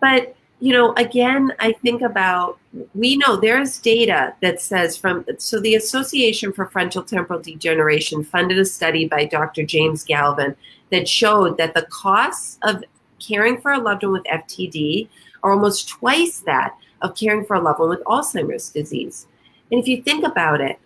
But 0.00 0.34
you 0.62 0.72
know, 0.72 0.92
again, 0.92 1.52
I 1.58 1.72
think 1.72 2.02
about 2.02 2.56
we 2.94 3.16
know 3.16 3.34
there's 3.34 3.80
data 3.80 4.32
that 4.42 4.60
says 4.60 4.96
from 4.96 5.26
so 5.38 5.58
the 5.58 5.74
Association 5.74 6.52
for 6.52 6.66
Frontal 6.66 7.02
Temporal 7.02 7.40
Degeneration 7.40 8.22
funded 8.22 8.60
a 8.60 8.64
study 8.64 9.08
by 9.08 9.24
Dr. 9.24 9.64
James 9.64 10.04
Galvin 10.04 10.54
that 10.92 11.08
showed 11.08 11.58
that 11.58 11.74
the 11.74 11.88
costs 11.90 12.60
of 12.62 12.84
caring 13.18 13.60
for 13.60 13.72
a 13.72 13.80
loved 13.80 14.04
one 14.04 14.12
with 14.12 14.22
FTD 14.22 15.08
are 15.42 15.50
almost 15.50 15.88
twice 15.88 16.38
that 16.46 16.76
of 17.00 17.16
caring 17.16 17.44
for 17.44 17.56
a 17.56 17.60
loved 17.60 17.80
one 17.80 17.88
with 17.88 18.04
Alzheimer's 18.04 18.68
disease. 18.68 19.26
And 19.72 19.80
if 19.80 19.88
you 19.88 20.00
think 20.00 20.24
about 20.24 20.60
it, 20.60 20.78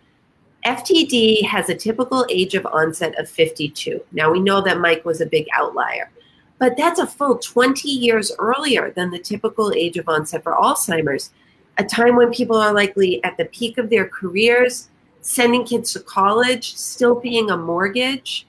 FTD 0.64 1.46
has 1.46 1.68
a 1.68 1.74
typical 1.74 2.24
age 2.30 2.54
of 2.54 2.64
onset 2.64 3.14
of 3.18 3.28
52. 3.28 4.02
Now 4.12 4.32
we 4.32 4.40
know 4.40 4.62
that 4.62 4.80
Mike 4.80 5.04
was 5.04 5.20
a 5.20 5.26
big 5.26 5.46
outlier. 5.52 6.10
But 6.58 6.76
that's 6.76 6.98
a 6.98 7.06
full 7.06 7.38
20 7.38 7.88
years 7.88 8.32
earlier 8.38 8.90
than 8.90 9.10
the 9.10 9.18
typical 9.18 9.72
age 9.72 9.96
of 9.98 10.08
onset 10.08 10.42
for 10.42 10.54
Alzheimer's, 10.54 11.30
a 11.78 11.84
time 11.84 12.16
when 12.16 12.32
people 12.32 12.56
are 12.56 12.72
likely 12.72 13.22
at 13.24 13.36
the 13.36 13.44
peak 13.46 13.76
of 13.76 13.90
their 13.90 14.08
careers, 14.08 14.88
sending 15.20 15.64
kids 15.64 15.92
to 15.92 16.00
college, 16.00 16.74
still 16.74 17.16
paying 17.16 17.50
a 17.50 17.56
mortgage. 17.56 18.46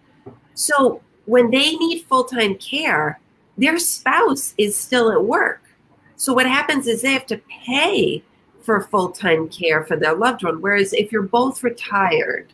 So 0.53 1.01
when 1.25 1.51
they 1.51 1.75
need 1.75 2.05
full 2.05 2.23
time 2.23 2.55
care, 2.55 3.19
their 3.57 3.77
spouse 3.79 4.53
is 4.57 4.77
still 4.77 5.11
at 5.11 5.23
work. 5.23 5.61
So 6.15 6.33
what 6.33 6.47
happens 6.47 6.87
is 6.87 7.01
they 7.01 7.13
have 7.13 7.25
to 7.27 7.41
pay 7.65 8.23
for 8.61 8.81
full 8.81 9.11
time 9.11 9.49
care 9.49 9.83
for 9.83 9.97
their 9.97 10.15
loved 10.15 10.43
one. 10.43 10.61
Whereas 10.61 10.93
if 10.93 11.11
you're 11.11 11.23
both 11.23 11.63
retired, 11.63 12.53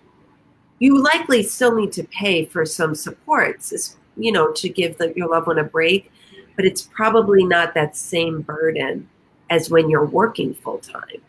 you 0.80 1.02
likely 1.02 1.44
still 1.44 1.76
need 1.76 1.92
to 1.94 2.04
pay 2.04 2.46
for 2.46 2.66
some 2.66 2.96
supports, 2.96 3.96
you 4.18 4.32
know, 4.32 4.52
to 4.52 4.70
give 4.70 4.98
the, 4.98 5.14
your 5.16 5.30
loved 5.30 5.48
one 5.48 5.60
a 5.60 5.64
break, 5.64 6.12
but 6.56 6.66
it's 6.66 6.82
probably 6.82 7.44
not 7.44 7.74
that 7.74 7.96
same 7.96 8.42
burden 8.42 9.08
as 9.50 9.70
when 9.70 9.90
you're 9.90 10.06
working 10.06 10.54
full 10.54 10.80
time. 10.80 11.22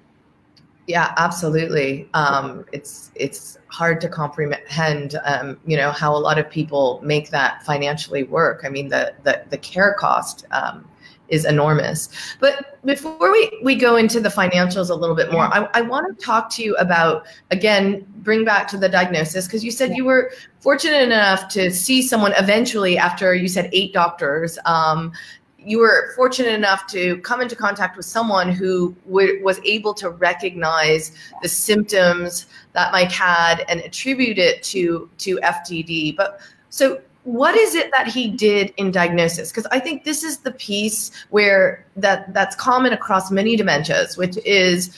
Yeah, 0.86 1.14
absolutely. 1.16 2.08
Um, 2.12 2.66
it's 2.72 3.10
it's 3.14 3.58
hard 3.68 4.02
to 4.02 4.08
comprehend, 4.08 5.18
um, 5.24 5.58
you 5.66 5.78
know, 5.78 5.90
how 5.90 6.14
a 6.14 6.18
lot 6.18 6.38
of 6.38 6.50
people 6.50 7.00
make 7.02 7.30
that 7.30 7.64
financially 7.64 8.24
work. 8.24 8.62
I 8.64 8.68
mean, 8.68 8.88
the 8.88 9.14
the, 9.22 9.42
the 9.48 9.56
care 9.56 9.94
cost 9.98 10.44
um, 10.50 10.86
is 11.28 11.44
enormous. 11.44 12.08
But 12.40 12.78
before 12.84 13.32
we, 13.32 13.50
we 13.62 13.74
go 13.76 13.96
into 13.96 14.20
the 14.20 14.28
financials 14.28 14.90
a 14.90 14.94
little 14.94 15.16
bit 15.16 15.32
more, 15.32 15.44
I, 15.44 15.68
I 15.74 15.80
want 15.80 16.18
to 16.18 16.24
talk 16.24 16.50
to 16.50 16.62
you 16.62 16.76
about, 16.76 17.26
again, 17.50 18.06
bring 18.18 18.44
back 18.44 18.68
to 18.68 18.76
the 18.76 18.88
diagnosis, 18.88 19.46
because 19.46 19.64
you 19.64 19.70
said 19.70 19.96
you 19.96 20.04
were 20.04 20.32
fortunate 20.60 21.02
enough 21.02 21.48
to 21.48 21.70
see 21.70 22.02
someone 22.02 22.32
eventually 22.36 22.98
after 22.98 23.34
you 23.34 23.48
said 23.48 23.70
eight 23.72 23.92
doctors. 23.92 24.58
Um, 24.66 25.12
you 25.58 25.78
were 25.78 26.12
fortunate 26.14 26.52
enough 26.52 26.86
to 26.88 27.18
come 27.18 27.40
into 27.40 27.56
contact 27.56 27.96
with 27.96 28.04
someone 28.04 28.50
who 28.50 28.94
w- 29.06 29.42
was 29.42 29.58
able 29.64 29.94
to 29.94 30.10
recognize 30.10 31.12
the 31.40 31.48
symptoms 31.48 32.46
that 32.72 32.92
Mike 32.92 33.10
had 33.10 33.64
and 33.68 33.80
attribute 33.80 34.38
it 34.38 34.62
to 34.64 35.08
to 35.18 35.38
FTD. 35.38 36.16
But 36.16 36.40
so 36.68 37.00
what 37.24 37.56
is 37.56 37.74
it 37.74 37.90
that 37.96 38.06
he 38.06 38.30
did 38.30 38.72
in 38.76 38.90
diagnosis? 38.90 39.50
Because 39.50 39.66
i 39.72 39.80
think 39.80 40.04
this 40.04 40.22
is 40.22 40.38
the 40.38 40.52
piece 40.52 41.10
where 41.30 41.84
that 41.96 42.32
that's 42.32 42.54
common 42.54 42.92
across 42.92 43.30
many 43.30 43.56
dementias 43.56 44.16
which 44.16 44.36
is 44.44 44.96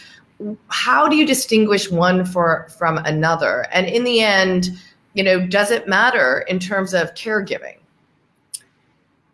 how 0.69 1.09
do 1.09 1.17
you 1.17 1.27
distinguish 1.27 1.91
one 1.91 2.27
for 2.27 2.69
from 2.77 2.99
another? 2.99 3.67
And 3.73 3.87
in 3.87 4.05
the 4.05 4.21
end 4.21 4.71
you 5.15 5.23
know 5.23 5.47
does 5.47 5.71
it 5.71 5.89
matter 5.89 6.45
in 6.49 6.59
terms 6.59 6.93
of 6.93 7.15
caregiving? 7.15 7.79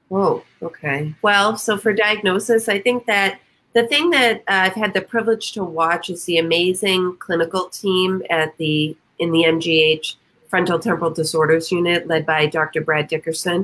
Whoa 0.09 0.45
okay. 0.63 1.15
Well 1.23 1.57
so 1.57 1.79
for 1.79 1.93
diagnosis 1.93 2.69
i 2.69 2.79
think 2.79 3.07
that 3.07 3.41
the 3.73 3.87
thing 3.87 4.11
that 4.11 4.41
uh, 4.41 4.69
i've 4.69 4.75
had 4.75 4.93
the 4.93 5.01
privilege 5.01 5.53
to 5.53 5.65
watch 5.65 6.11
is 6.11 6.25
the 6.27 6.37
amazing 6.37 7.17
clinical 7.19 7.71
team 7.71 8.23
at 8.29 8.57
the 8.59 8.95
in 9.19 9.33
the 9.33 9.45
mgh 9.45 10.17
frontal 10.53 10.79
temporal 10.79 11.11
disorders 11.11 11.73
unit 11.73 12.07
led 12.07 12.27
by 12.27 12.45
Dr. 12.45 12.83
Brad 12.83 13.09
Dickerson. 13.09 13.55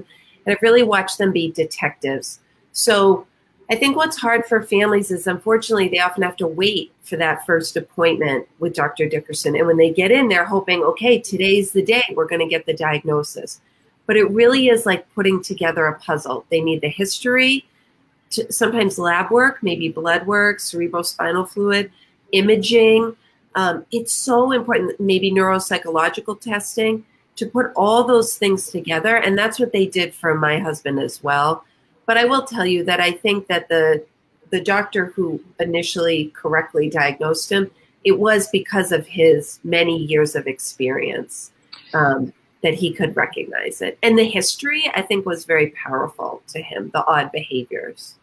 And 0.46 0.56
I've 0.56 0.62
really 0.62 0.82
watched 0.82 1.18
them 1.18 1.32
be 1.32 1.52
detectives. 1.52 2.40
So 2.72 3.26
I 3.70 3.76
think 3.76 3.94
what's 3.94 4.16
hard 4.16 4.46
for 4.46 4.62
families 4.62 5.10
is 5.10 5.26
unfortunately 5.26 5.88
they 5.88 5.98
often 5.98 6.22
have 6.22 6.38
to 6.38 6.46
wait 6.46 6.90
for 7.02 7.18
that 7.18 7.44
first 7.44 7.76
appointment 7.76 8.48
with 8.58 8.72
Dr. 8.72 9.06
Dickerson. 9.06 9.54
And 9.54 9.66
when 9.66 9.76
they 9.76 9.90
get 9.90 10.10
in, 10.10 10.30
they're 10.30 10.46
hoping, 10.46 10.82
okay, 10.82 11.18
today's 11.18 11.72
the 11.72 11.82
day 11.82 12.04
we're 12.14 12.26
going 12.26 12.40
to 12.40 12.48
get 12.48 12.64
the 12.64 12.72
diagnosis. 12.72 13.60
But 14.06 14.16
it 14.16 14.30
really 14.30 14.68
is 14.68 14.86
like 14.86 15.14
putting 15.14 15.42
together 15.42 15.84
a 15.84 15.98
puzzle. 15.98 16.46
They 16.48 16.62
need 16.62 16.80
the 16.80 16.88
history, 16.88 17.66
sometimes 18.30 18.98
lab 18.98 19.30
work, 19.30 19.62
maybe 19.62 19.90
blood 19.90 20.26
work, 20.26 20.60
cerebrospinal 20.60 21.50
fluid, 21.50 21.92
imaging, 22.32 23.14
um, 23.58 23.84
it's 23.90 24.12
so 24.12 24.52
important, 24.52 25.00
maybe 25.00 25.32
neuropsychological 25.32 26.40
testing, 26.40 27.04
to 27.34 27.44
put 27.44 27.72
all 27.74 28.04
those 28.04 28.38
things 28.38 28.70
together. 28.70 29.16
And 29.16 29.36
that's 29.36 29.58
what 29.58 29.72
they 29.72 29.84
did 29.84 30.14
for 30.14 30.32
my 30.36 30.60
husband 30.60 31.00
as 31.00 31.24
well. 31.24 31.64
But 32.06 32.16
I 32.16 32.24
will 32.24 32.44
tell 32.46 32.64
you 32.64 32.84
that 32.84 33.00
I 33.00 33.10
think 33.10 33.48
that 33.48 33.68
the 33.68 34.04
the 34.50 34.60
doctor 34.60 35.06
who 35.06 35.40
initially 35.60 36.32
correctly 36.34 36.88
diagnosed 36.88 37.50
him, 37.50 37.70
it 38.04 38.18
was 38.18 38.48
because 38.48 38.92
of 38.92 39.06
his 39.06 39.58
many 39.62 39.98
years 40.04 40.34
of 40.36 40.46
experience 40.46 41.50
um, 41.92 42.32
that 42.62 42.74
he 42.74 42.92
could 42.92 43.14
recognize 43.14 43.82
it. 43.82 43.98
And 44.02 44.16
the 44.18 44.24
history, 44.24 44.90
I 44.94 45.02
think, 45.02 45.26
was 45.26 45.44
very 45.44 45.70
powerful 45.70 46.42
to 46.48 46.62
him, 46.62 46.90
the 46.94 47.04
odd 47.06 47.30
behaviors. 47.32 48.14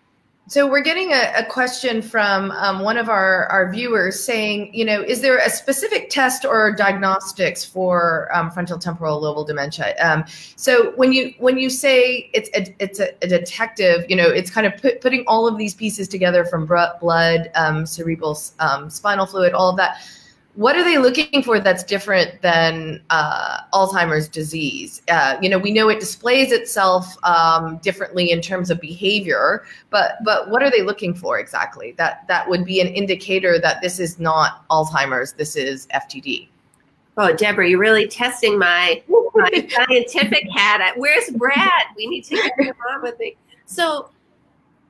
So 0.48 0.70
we're 0.70 0.82
getting 0.82 1.12
a, 1.12 1.34
a 1.38 1.44
question 1.44 2.04
from 2.04 2.52
um, 2.52 2.82
one 2.82 2.98
of 2.98 3.10
our, 3.10 3.48
our 3.48 3.72
viewers 3.72 4.24
saying, 4.24 4.72
you 4.76 4.86
know, 4.86 5.02
is 5.02 5.22
there 5.22 5.40
a 5.40 5.50
specific 5.50 6.12
test 6.12 6.46
or 6.46 6.72
diagnostics 6.72 7.66
for 7.66 8.30
um, 8.32 8.52
frontal 8.52 8.78
temporal 8.78 9.20
lobar 9.20 9.48
dementia? 9.48 9.96
Um, 10.00 10.24
so 10.56 10.92
when 10.98 11.14
you 11.14 11.34
when 11.40 11.58
you 11.58 11.72
say 11.72 12.30
it's 12.32 12.50
a, 12.54 12.76
it's 12.78 13.00
a, 13.00 13.10
a 13.24 13.28
detective, 13.28 14.06
you 14.08 14.16
know, 14.16 14.28
it's 14.28 14.52
kind 14.52 14.68
of 14.68 14.80
put, 14.80 15.02
putting 15.02 15.24
all 15.26 15.48
of 15.48 15.58
these 15.58 15.74
pieces 15.74 16.08
together 16.08 16.46
from 16.46 16.68
blood, 16.68 17.50
um, 17.56 17.88
cerebral 17.88 18.38
um, 18.60 18.88
spinal 18.88 19.26
fluid, 19.26 19.54
all 19.54 19.72
of 19.72 19.78
that. 19.78 19.98
What 20.56 20.78
are 20.78 20.84
they 20.84 20.98
looking 20.98 21.44
for 21.44 21.60
that's 21.60 21.84
different 21.84 22.42
than 22.42 23.04
uh, 23.10 23.60
Alzheimer's 23.74 24.28
disease? 24.28 25.02
Uh, 25.10 25.38
you 25.42 25.50
know, 25.50 25.58
we 25.58 25.72
know 25.72 25.90
it 25.90 26.00
displays 26.00 26.52
itself 26.52 27.18
um, 27.24 27.78
differently 27.78 28.32
in 28.32 28.42
terms 28.42 28.70
of 28.70 28.80
behavior, 28.80 29.66
but 29.90 30.14
but 30.24 30.50
what 30.50 30.64
are 30.64 30.72
they 30.72 30.82
looking 30.82 31.14
for 31.14 31.40
exactly? 31.40 31.94
That 31.98 32.26
that 32.30 32.50
would 32.50 32.64
be 32.64 32.80
an 32.80 32.88
indicator 32.88 33.60
that 33.60 33.82
this 33.82 34.00
is 34.00 34.18
not 34.18 34.68
Alzheimer's. 34.70 35.34
This 35.34 35.58
is 35.58 35.88
FTD. 35.88 36.48
Oh, 37.18 37.34
Deborah, 37.34 37.70
you're 37.70 37.80
really 37.80 38.08
testing 38.08 38.60
my, 38.60 39.02
my 39.34 39.50
scientific 39.88 40.50
hat. 40.52 40.94
Where's 40.98 41.30
Brad? 41.32 41.72
We 41.96 42.08
need 42.08 42.24
to 42.26 42.36
get 42.36 42.60
him 42.60 42.76
on 42.92 43.02
with 43.02 43.18
me. 43.20 43.38
So 43.66 44.10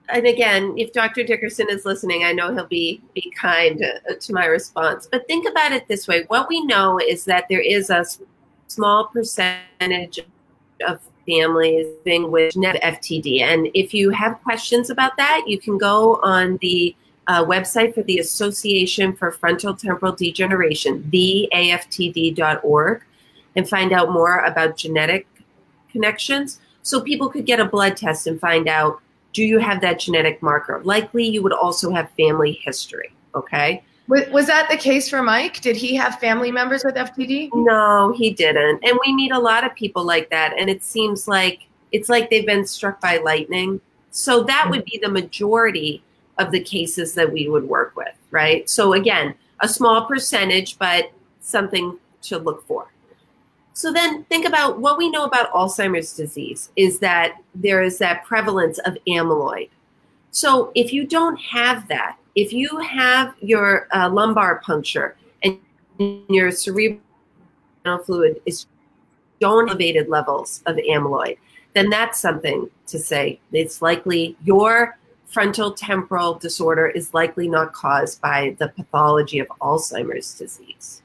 and 0.10 0.28
again, 0.28 0.74
if 0.78 0.94
Dr. 0.94 1.24
Dickerson 1.24 1.68
is 1.70 1.86
listening, 1.86 2.24
I 2.24 2.32
know 2.32 2.54
he'll 2.54 2.66
be 2.66 3.02
be 3.14 3.32
kind 3.36 3.80
to, 3.80 4.16
to, 4.16 4.34
my 4.34 4.46
response. 4.46 5.08
But 5.12 5.28
think 5.28 5.48
about 5.50 5.72
it 5.72 5.88
this 5.88 6.08
way: 6.08 6.26
what 6.28 6.48
we 6.50 6.64
know 6.66 7.00
is 7.00 7.26
that 7.26 7.46
there 7.50 7.62
is 7.62 7.90
a 7.90 8.06
small 8.68 9.08
percentage 9.08 10.20
of 10.88 11.00
families 11.26 11.88
living 12.06 12.32
with 12.32 12.56
net 12.56 12.82
FTD, 12.82 13.42
and 13.42 13.70
if 13.74 13.94
you 13.94 14.12
have 14.12 14.42
questions 14.44 14.90
about 14.90 15.18
that, 15.18 15.44
you 15.48 15.60
can 15.60 15.78
go 15.78 16.20
on 16.22 16.58
the 16.62 16.96
uh, 17.28 17.44
website 17.44 17.94
for 17.94 18.04
the 18.04 18.20
Association 18.20 19.16
for 19.16 19.32
Frontal 19.32 19.76
Temporal 19.76 20.14
Degeneration, 20.14 21.04
theaftd.org, 21.12 23.04
and 23.56 23.70
find 23.70 23.92
out 23.92 24.12
more 24.12 24.40
about 24.40 24.78
genetic 24.78 25.28
connections. 25.92 26.60
So 26.84 27.02
people 27.02 27.30
could 27.30 27.46
get 27.46 27.60
a 27.60 27.66
blood 27.66 27.98
test 27.98 28.28
and 28.28 28.40
find 28.40 28.68
out 28.68 29.02
do 29.36 29.44
you 29.44 29.60
have 29.60 29.82
that 29.82 30.00
genetic 30.00 30.42
marker? 30.42 30.82
Likely 30.86 31.28
you 31.28 31.44
would 31.44 31.52
also 31.52 31.92
have 31.92 32.10
family 32.12 32.54
history. 32.64 33.14
Okay. 33.36 33.84
Was 34.08 34.48
that 34.48 34.70
the 34.70 34.78
case 34.78 35.10
for 35.10 35.22
Mike? 35.22 35.60
Did 35.60 35.76
he 35.76 35.94
have 35.96 36.20
family 36.20 36.52
members 36.52 36.86
with 36.86 36.96
FTD? 36.96 37.50
No, 37.54 38.14
he 38.18 38.32
didn't. 38.32 38.82
And 38.86 38.98
we 39.06 39.14
meet 39.14 39.34
a 39.34 39.40
lot 39.40 39.66
of 39.66 39.76
people 39.76 40.06
like 40.06 40.30
that. 40.30 40.54
And 40.58 40.70
it 40.70 40.84
seems 40.84 41.28
like 41.28 41.68
it's 41.92 42.08
like 42.08 42.30
they've 42.30 42.46
been 42.46 42.66
struck 42.66 43.02
by 43.02 43.18
lightning. 43.18 43.82
So 44.12 44.44
that 44.44 44.70
would 44.70 44.86
be 44.86 45.00
the 45.04 45.10
majority 45.10 46.02
of 46.38 46.52
the 46.52 46.62
cases 46.62 47.14
that 47.16 47.34
we 47.34 47.50
would 47.50 47.68
work 47.68 47.94
with, 47.98 48.16
right? 48.32 48.70
So 48.70 48.94
again, 48.94 49.36
a 49.60 49.68
small 49.68 50.06
percentage, 50.06 50.80
but 50.80 51.12
something 51.42 52.00
to 52.22 52.38
look 52.38 52.66
for. 52.68 52.88
So 53.76 53.92
then 53.92 54.24
think 54.24 54.46
about 54.48 54.80
what 54.80 54.98
we 54.98 55.12
know 55.12 55.26
about 55.26 55.52
Alzheimer's 55.52 56.14
disease 56.14 56.70
is 56.78 57.00
that 57.00 57.42
there 57.54 57.84
is 57.84 57.98
that 57.98 58.24
prevalence 58.24 58.80
of 58.80 58.98
amyloid. 59.06 59.70
So 60.32 60.72
if 60.76 60.94
you 60.94 61.06
don't 61.06 61.36
have 61.36 61.86
that, 61.90 62.18
if 62.36 62.54
you 62.54 62.80
have 62.80 63.36
your 63.42 63.90
uh, 63.94 64.10
lumbar 64.10 64.62
puncture 64.62 65.18
and 65.44 65.60
your 66.30 66.52
cerebral 66.52 67.02
fluid 68.06 68.42
is 68.46 68.66
showing 69.42 69.68
elevated 69.68 70.08
levels 70.08 70.64
of 70.68 70.78
amyloid, 70.78 71.38
then 71.74 71.90
that's 71.90 72.18
something 72.18 72.70
to 72.88 72.98
say. 72.98 73.42
It's 73.52 73.82
likely 73.82 74.38
your 74.46 74.98
frontal 75.26 75.74
temporal 75.74 76.36
disorder 76.36 76.88
is 76.88 77.14
likely 77.14 77.50
not 77.50 77.74
caused 77.74 78.22
by 78.22 78.56
the 78.58 78.70
pathology 78.70 79.40
of 79.40 79.50
Alzheimer's 79.60 80.34
disease. 80.38 81.02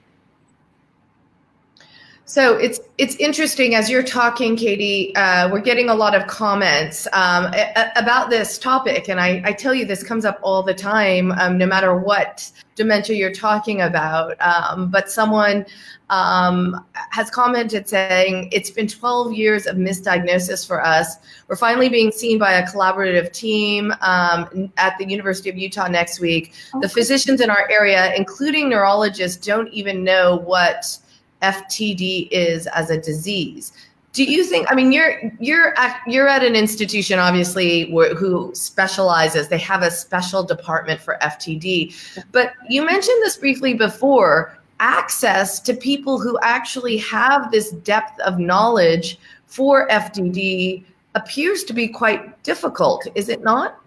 So 2.31 2.55
it's 2.55 2.79
it's 2.97 3.17
interesting 3.17 3.75
as 3.75 3.91
you're 3.91 4.05
talking, 4.05 4.55
Katie. 4.55 5.13
Uh, 5.17 5.51
we're 5.51 5.61
getting 5.61 5.89
a 5.89 5.95
lot 5.97 6.15
of 6.15 6.29
comments 6.29 7.09
um, 7.13 7.47
a- 7.47 7.91
about 7.97 8.31
this 8.31 8.57
topic, 8.57 9.09
and 9.09 9.19
I, 9.19 9.43
I, 9.45 9.53
tell 9.53 9.75
you 9.75 9.85
this 9.85 10.05
comes 10.05 10.25
up 10.25 10.39
all 10.41 10.63
the 10.63 10.73
time, 10.73 11.33
um, 11.33 11.59
no 11.59 11.67
matter 11.67 11.99
what 11.99 12.49
dementia 12.77 13.17
you're 13.17 13.33
talking 13.33 13.81
about. 13.81 14.37
Um, 14.41 14.93
but 14.93 15.11
someone 15.11 15.67
um, 16.09 16.87
has 17.11 17.31
commented 17.31 17.89
saying 17.89 18.49
it's 18.53 18.71
been 18.71 18.87
12 18.87 19.33
years 19.33 19.67
of 19.67 19.75
misdiagnosis 19.75 20.65
for 20.65 20.87
us. 20.87 21.17
We're 21.49 21.57
finally 21.57 21.89
being 21.89 22.13
seen 22.13 22.39
by 22.39 22.53
a 22.53 22.65
collaborative 22.65 23.33
team 23.33 23.93
um, 24.03 24.73
at 24.77 24.97
the 24.99 25.05
University 25.05 25.51
of 25.51 25.59
Utah 25.59 25.89
next 25.89 26.21
week. 26.21 26.53
The 26.81 26.89
physicians 26.89 27.41
in 27.41 27.51
our 27.51 27.69
area, 27.73 28.15
including 28.15 28.69
neurologists, 28.69 29.45
don't 29.45 29.67
even 29.73 30.05
know 30.05 30.37
what 30.37 30.97
FTD 31.42 32.28
is 32.30 32.66
as 32.68 32.90
a 32.90 33.00
disease. 33.00 33.73
Do 34.12 34.25
you 34.25 34.44
think? 34.44 34.66
I 34.70 34.75
mean, 34.75 34.90
you're 34.90 35.32
you're 35.38 35.78
at, 35.78 36.00
you're 36.06 36.26
at 36.26 36.42
an 36.42 36.56
institution, 36.56 37.20
obviously, 37.20 37.90
where, 37.92 38.14
who 38.14 38.50
specializes. 38.54 39.48
They 39.48 39.59
have 39.59 39.83
a 39.83 39.90
special 39.90 40.42
department 40.42 41.00
for 41.00 41.16
FTD, 41.22 42.24
but 42.33 42.53
you 42.68 42.85
mentioned 42.85 43.22
this 43.22 43.37
briefly 43.37 43.74
before. 43.74 44.57
Access 44.83 45.61
to 45.61 45.74
people 45.74 46.18
who 46.18 46.38
actually 46.42 46.96
have 46.96 47.50
this 47.50 47.70
depth 47.70 48.18
of 48.20 48.38
knowledge 48.38 49.18
for 49.46 49.87
FTD 49.88 50.85
appears 51.14 51.64
to 51.64 51.74
be 51.74 51.87
quite 51.87 52.42
difficult, 52.42 53.07
is 53.14 53.29
it 53.29 53.42
not? 53.42 53.79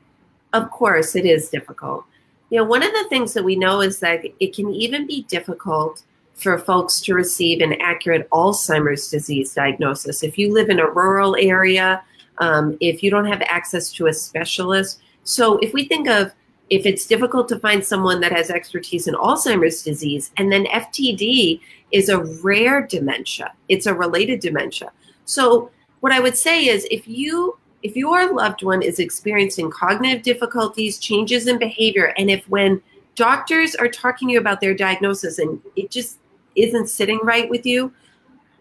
Of 0.54 0.70
course, 0.70 1.16
it 1.16 1.26
is 1.26 1.50
difficult. 1.50 2.06
You 2.52 2.60
know, 2.60 2.66
one 2.66 2.84
of 2.84 2.92
the 2.92 3.06
things 3.10 3.34
that 3.34 3.44
we 3.44 3.56
know 3.56 3.82
is 3.82 4.00
that 4.02 4.22
it 4.40 4.54
can 4.54 4.70
even 4.70 5.08
be 5.08 5.24
difficult 5.24 6.04
for 6.36 6.58
folks 6.58 7.00
to 7.02 7.14
receive 7.14 7.62
an 7.62 7.74
accurate 7.82 8.30
Alzheimer's 8.32 9.10
disease 9.10 9.54
diagnosis. 9.54 10.24
If 10.24 10.38
you 10.38 10.52
live 10.52 10.70
in 10.70 10.80
a 10.80 10.90
rural 10.90 11.36
area, 11.40 12.04
um, 12.40 12.78
if 12.80 13.04
you 13.04 13.12
don't 13.12 13.26
have 13.26 13.42
access 13.44 13.92
to 13.94 14.08
a 14.08 14.14
specialist. 14.14 15.02
So 15.24 15.58
if 15.60 15.74
we 15.74 15.86
think 15.86 16.08
of 16.08 16.34
if 16.70 16.86
it's 16.86 17.06
difficult 17.06 17.48
to 17.50 17.60
find 17.60 17.86
someone 17.86 18.20
that 18.22 18.32
has 18.32 18.50
expertise 18.50 19.08
in 19.08 19.14
Alzheimer's 19.16 19.84
disease, 19.84 20.32
and 20.38 20.52
then 20.52 20.66
FTD 20.66 21.60
is 21.92 22.10
a 22.10 22.24
rare 22.42 22.88
dementia, 22.88 23.54
it's 23.70 23.86
a 23.86 23.94
related 23.94 24.40
dementia. 24.40 24.92
So 25.26 25.70
what 26.00 26.12
I 26.12 26.20
would 26.20 26.36
say 26.38 26.66
is 26.66 26.88
if 26.90 27.08
you 27.08 27.58
if 27.84 27.98
your 27.98 28.34
loved 28.34 28.64
one 28.64 28.82
is 28.82 28.98
experiencing 29.00 29.70
cognitive 29.70 30.24
difficulties, 30.24 30.98
changes 30.98 31.48
in 31.48 31.60
behavior, 31.60 32.14
and 32.18 32.32
if 32.32 32.48
when 32.50 32.82
doctors 33.16 33.76
are 33.76 33.90
talking 33.90 34.30
to 34.30 34.34
you 34.34 34.40
about 34.40 34.62
their 34.62 34.74
diagnosis 34.74 35.38
and 35.38 35.62
it 35.76 35.92
just 35.92 36.18
isn't 36.56 36.88
sitting 36.88 37.20
right 37.24 37.50
with 37.50 37.66
you, 37.66 37.94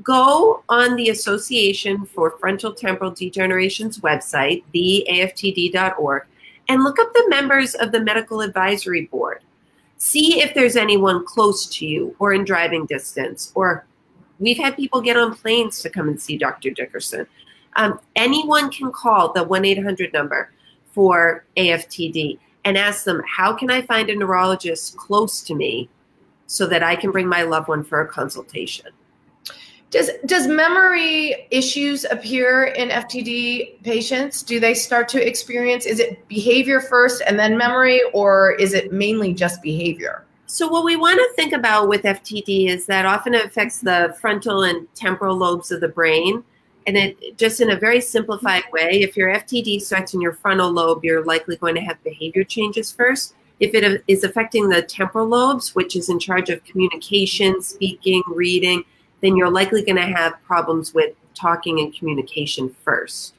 go 0.02 0.62
on 0.68 0.96
the 0.96 1.11
Association 1.11 2.07
for 2.07 2.37
Frontal 2.38 2.72
Temporal 2.72 3.11
Degeneration's 3.11 3.98
website, 4.00 4.64
theaftd.org, 4.74 6.22
and 6.68 6.85
look 6.85 6.98
up 6.98 7.12
the 7.12 7.26
members 7.28 7.74
of 7.74 7.92
the 7.92 8.00
Medical 8.00 8.40
Advisory 8.40 9.07
Board. 9.07 9.42
See 9.98 10.40
if 10.40 10.55
there's 10.55 10.76
anyone 10.76 11.24
close 11.24 11.66
to 11.76 11.87
you 11.87 12.16
or 12.18 12.33
in 12.33 12.44
driving 12.44 12.87
distance. 12.87 13.52
Or 13.55 13.87
we've 14.38 14.59
had 14.59 14.76
people 14.76 15.00
get 15.00 15.16
on 15.16 15.35
planes 15.35 15.81
to 15.83 15.90
come 15.90 16.09
and 16.09 16.20
see 16.20 16.37
Dr. 16.37 16.70
Dickerson. 16.70 17.26
Um, 17.76 18.00
anyone 18.16 18.70
can 18.70 18.90
call 18.90 19.33
the 19.33 19.44
1 19.44 19.64
800 19.64 20.12
number 20.12 20.50
for 20.92 21.44
AFTD 21.57 22.38
and 22.64 22.76
ask 22.76 23.05
them, 23.05 23.22
How 23.26 23.52
can 23.52 23.70
I 23.70 23.83
find 23.83 24.11
a 24.11 24.16
neurologist 24.16 24.96
close 24.96 25.42
to 25.44 25.55
me 25.55 25.88
so 26.53 26.67
that 26.67 26.83
I 26.83 26.95
can 26.95 27.11
bring 27.11 27.27
my 27.27 27.45
loved 27.45 27.69
one 27.69 27.83
for 27.83 28.03
a 28.03 28.07
consultation. 28.07 28.91
Does 29.91 30.11
does 30.27 30.47
memory 30.47 31.47
issues 31.51 32.05
appear 32.05 32.65
in 32.65 32.91
FTD 32.91 33.83
patients? 33.83 34.43
Do 34.43 34.61
they 34.61 34.75
start 34.75 35.09
to 35.11 35.27
experience 35.27 35.87
is 35.87 35.99
it 35.99 36.29
behavior 36.29 36.81
first 36.81 37.23
and 37.27 37.38
then 37.38 37.57
memory 37.57 38.03
or 38.12 38.53
is 38.53 38.75
it 38.75 38.93
mainly 38.93 39.33
just 39.33 39.62
behavior? 39.62 40.25
So 40.47 40.69
what 40.69 40.85
we 40.85 40.97
want 40.97 41.17
to 41.17 41.37
think 41.37 41.55
about 41.55 41.88
with 41.88 42.03
FTD 42.03 42.69
is 42.69 42.85
that 42.85 43.07
often 43.07 43.33
it 43.33 43.47
affects 43.47 43.81
the 43.81 44.15
frontal 44.21 44.65
and 44.65 44.87
temporal 44.95 45.37
lobes 45.37 45.71
of 45.71 45.81
the 45.81 45.88
brain 45.88 46.45
and 46.87 46.99
it 46.99 47.38
just 47.38 47.62
in 47.62 47.71
a 47.71 47.77
very 47.77 48.01
simplified 48.01 48.65
way 48.73 49.01
if 49.01 49.17
your 49.17 49.31
FTD 49.31 49.81
starts 49.81 50.12
in 50.12 50.21
your 50.21 50.35
frontal 50.35 50.71
lobe 50.71 51.03
you're 51.03 51.25
likely 51.25 51.57
going 51.57 51.75
to 51.75 51.81
have 51.81 52.03
behavior 52.05 52.45
changes 52.45 52.93
first 52.93 53.35
if 53.62 53.75
it 53.75 54.03
is 54.09 54.25
affecting 54.25 54.68
the 54.68 54.83
temporal 54.83 55.29
lobes, 55.29 55.72
which 55.72 55.94
is 55.94 56.09
in 56.09 56.18
charge 56.18 56.51
of 56.51 56.64
communication, 56.64 57.62
speaking, 57.62 58.20
reading, 58.27 58.83
then 59.20 59.37
you're 59.37 59.53
likely 59.53 59.85
going 59.85 59.96
to 59.96 60.03
have 60.03 60.35
problems 60.42 60.92
with 60.92 61.14
talking 61.35 61.79
and 61.79 61.94
communication 61.94 62.75
first. 62.85 63.35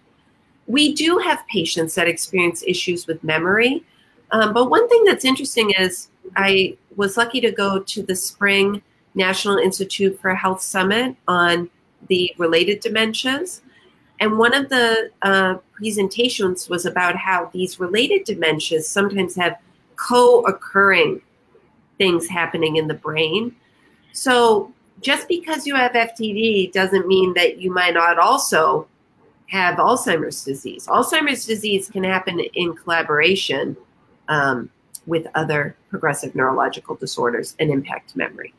We 0.65 0.93
do 0.93 1.17
have 1.17 1.45
patients 1.47 1.95
that 1.95 2.07
experience 2.07 2.63
issues 2.65 3.05
with 3.05 3.21
memory. 3.21 3.83
Um, 4.31 4.53
but 4.53 4.69
one 4.69 4.87
thing 4.87 5.03
that's 5.03 5.25
interesting 5.25 5.73
is 5.77 6.07
I 6.37 6.77
was 6.95 7.17
lucky 7.17 7.41
to 7.41 7.51
go 7.51 7.79
to 7.79 8.01
the 8.01 8.15
spring 8.15 8.81
National 9.15 9.57
Institute 9.57 10.17
for 10.21 10.33
Health 10.33 10.61
Summit 10.61 11.17
on 11.27 11.69
the 12.07 12.33
related 12.37 12.81
dementias. 12.81 13.59
And 14.21 14.37
one 14.37 14.53
of 14.53 14.69
the 14.69 15.11
uh, 15.21 15.55
presentations 15.73 16.69
was 16.69 16.85
about 16.85 17.17
how 17.17 17.49
these 17.51 17.77
related 17.77 18.25
dementias 18.25 18.83
sometimes 18.83 19.35
have 19.35 19.57
co-occurring 19.95 21.21
things 21.97 22.27
happening 22.27 22.77
in 22.77 22.87
the 22.87 22.93
brain. 22.93 23.55
So 24.11 24.73
just 25.01 25.27
because 25.27 25.67
you 25.67 25.75
have 25.75 25.91
FTD 25.91 26.71
doesn't 26.71 27.07
mean 27.07 27.33
that 27.33 27.59
you 27.59 27.71
might 27.71 27.93
not 27.93 28.17
also 28.17 28.87
have 29.47 29.77
Alzheimer's 29.77 30.43
disease. 30.43 30.87
Alzheimer's 30.87 31.45
disease 31.45 31.89
can 31.89 32.03
happen 32.03 32.39
in 32.39 32.73
collaboration 32.75 33.77
um, 34.27 34.69
with 35.05 35.27
other 35.35 35.75
progressive 35.89 36.33
neurological 36.33 36.95
disorders 36.95 37.55
and 37.59 37.69
impact 37.69 38.15
memory. 38.15 38.53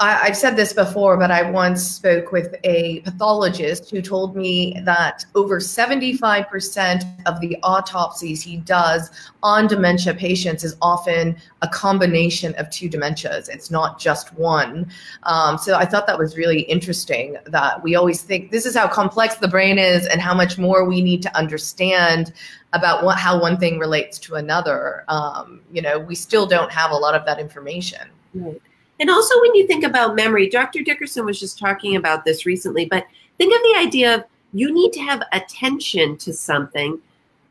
I, 0.00 0.26
have 0.28 0.36
said 0.36 0.56
this 0.56 0.72
before, 0.72 1.18
but 1.18 1.30
I 1.30 1.50
once 1.50 1.82
spoke 1.82 2.32
with 2.32 2.54
a 2.64 3.00
pathologist 3.00 3.90
who 3.90 4.00
told 4.00 4.34
me 4.34 4.80
that 4.84 5.26
over 5.34 5.60
75% 5.60 7.22
of 7.26 7.38
the 7.40 7.58
autopsies 7.62 8.40
he 8.40 8.56
does 8.56 9.10
on 9.42 9.66
dementia 9.66 10.14
patients 10.14 10.64
is 10.64 10.74
often 10.80 11.36
a 11.60 11.68
combination 11.68 12.54
of 12.54 12.70
two 12.70 12.88
dementias. 12.88 13.50
It's 13.50 13.70
not 13.70 14.00
just 14.00 14.32
one. 14.32 14.90
Um, 15.24 15.58
so 15.58 15.76
I 15.76 15.84
thought 15.84 16.06
that 16.06 16.18
was 16.18 16.34
really 16.34 16.62
interesting 16.62 17.36
that 17.44 17.82
we 17.82 17.94
always 17.94 18.22
think 18.22 18.50
this 18.50 18.64
is 18.64 18.74
how 18.74 18.88
complex 18.88 19.34
the 19.34 19.48
brain 19.48 19.78
is 19.78 20.06
and 20.06 20.18
how 20.18 20.32
much 20.32 20.56
more 20.56 20.86
we 20.86 21.02
need 21.02 21.20
to 21.22 21.36
understand 21.36 22.32
about 22.72 23.04
what, 23.04 23.18
how 23.18 23.38
one 23.38 23.58
thing 23.58 23.78
relates 23.78 24.18
to 24.20 24.36
another. 24.36 25.04
Um, 25.08 25.60
you 25.70 25.82
know, 25.82 25.98
we 25.98 26.14
still 26.14 26.46
don't 26.46 26.72
have 26.72 26.90
a 26.90 26.96
lot 26.96 27.14
of 27.14 27.26
that 27.26 27.38
information. 27.38 28.08
Right. 28.32 28.62
And 29.00 29.08
also, 29.08 29.40
when 29.40 29.54
you 29.54 29.66
think 29.66 29.82
about 29.82 30.14
memory, 30.14 30.48
Dr. 30.48 30.82
Dickerson 30.82 31.24
was 31.24 31.40
just 31.40 31.58
talking 31.58 31.96
about 31.96 32.24
this 32.24 32.44
recently, 32.44 32.84
but 32.84 33.06
think 33.38 33.54
of 33.54 33.62
the 33.62 33.80
idea 33.80 34.14
of 34.14 34.24
you 34.52 34.72
need 34.72 34.92
to 34.92 35.00
have 35.00 35.22
attention 35.32 36.18
to 36.18 36.34
something. 36.34 37.00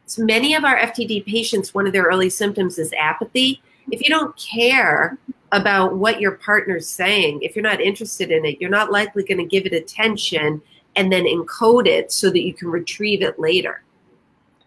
So 0.05 0.23
many 0.23 0.53
of 0.53 0.63
our 0.63 0.77
FTD 0.77 1.25
patients, 1.25 1.73
one 1.73 1.87
of 1.87 1.93
their 1.93 2.03
early 2.03 2.29
symptoms 2.29 2.77
is 2.77 2.93
apathy. 2.93 3.61
If 3.91 4.01
you 4.03 4.09
don't 4.09 4.35
care 4.37 5.17
about 5.51 5.95
what 5.95 6.21
your 6.21 6.33
partner's 6.33 6.87
saying, 6.87 7.41
if 7.41 7.55
you're 7.55 7.63
not 7.63 7.81
interested 7.81 8.31
in 8.31 8.45
it, 8.45 8.61
you're 8.61 8.69
not 8.69 8.91
likely 8.91 9.23
going 9.23 9.39
to 9.39 9.45
give 9.45 9.65
it 9.65 9.73
attention 9.73 10.61
and 10.95 11.11
then 11.11 11.25
encode 11.25 11.87
it 11.87 12.11
so 12.11 12.29
that 12.29 12.45
you 12.45 12.53
can 12.53 12.69
retrieve 12.69 13.23
it 13.23 13.39
later. 13.39 13.81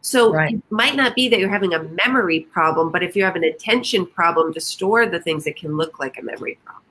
So 0.03 0.33
right. 0.33 0.55
it 0.55 0.63
might 0.71 0.97
not 0.97 1.15
be 1.15 1.29
that 1.29 1.39
you're 1.39 1.49
having 1.49 1.75
a 1.75 1.83
memory 1.85 2.41
problem, 2.41 2.91
but 2.91 3.03
if 3.03 3.15
you 3.15 3.23
have 3.25 3.37
an 3.37 3.45
attention 3.45 4.05
problem 4.05 4.53
to 4.53 4.61
store 4.61 5.07
the 5.07 5.21
things, 5.21 5.47
it 5.47 5.57
can 5.57 5.77
look 5.77 6.01
like 6.01 6.19
a 6.19 6.23
memory 6.23 6.59
problem. 6.65 6.83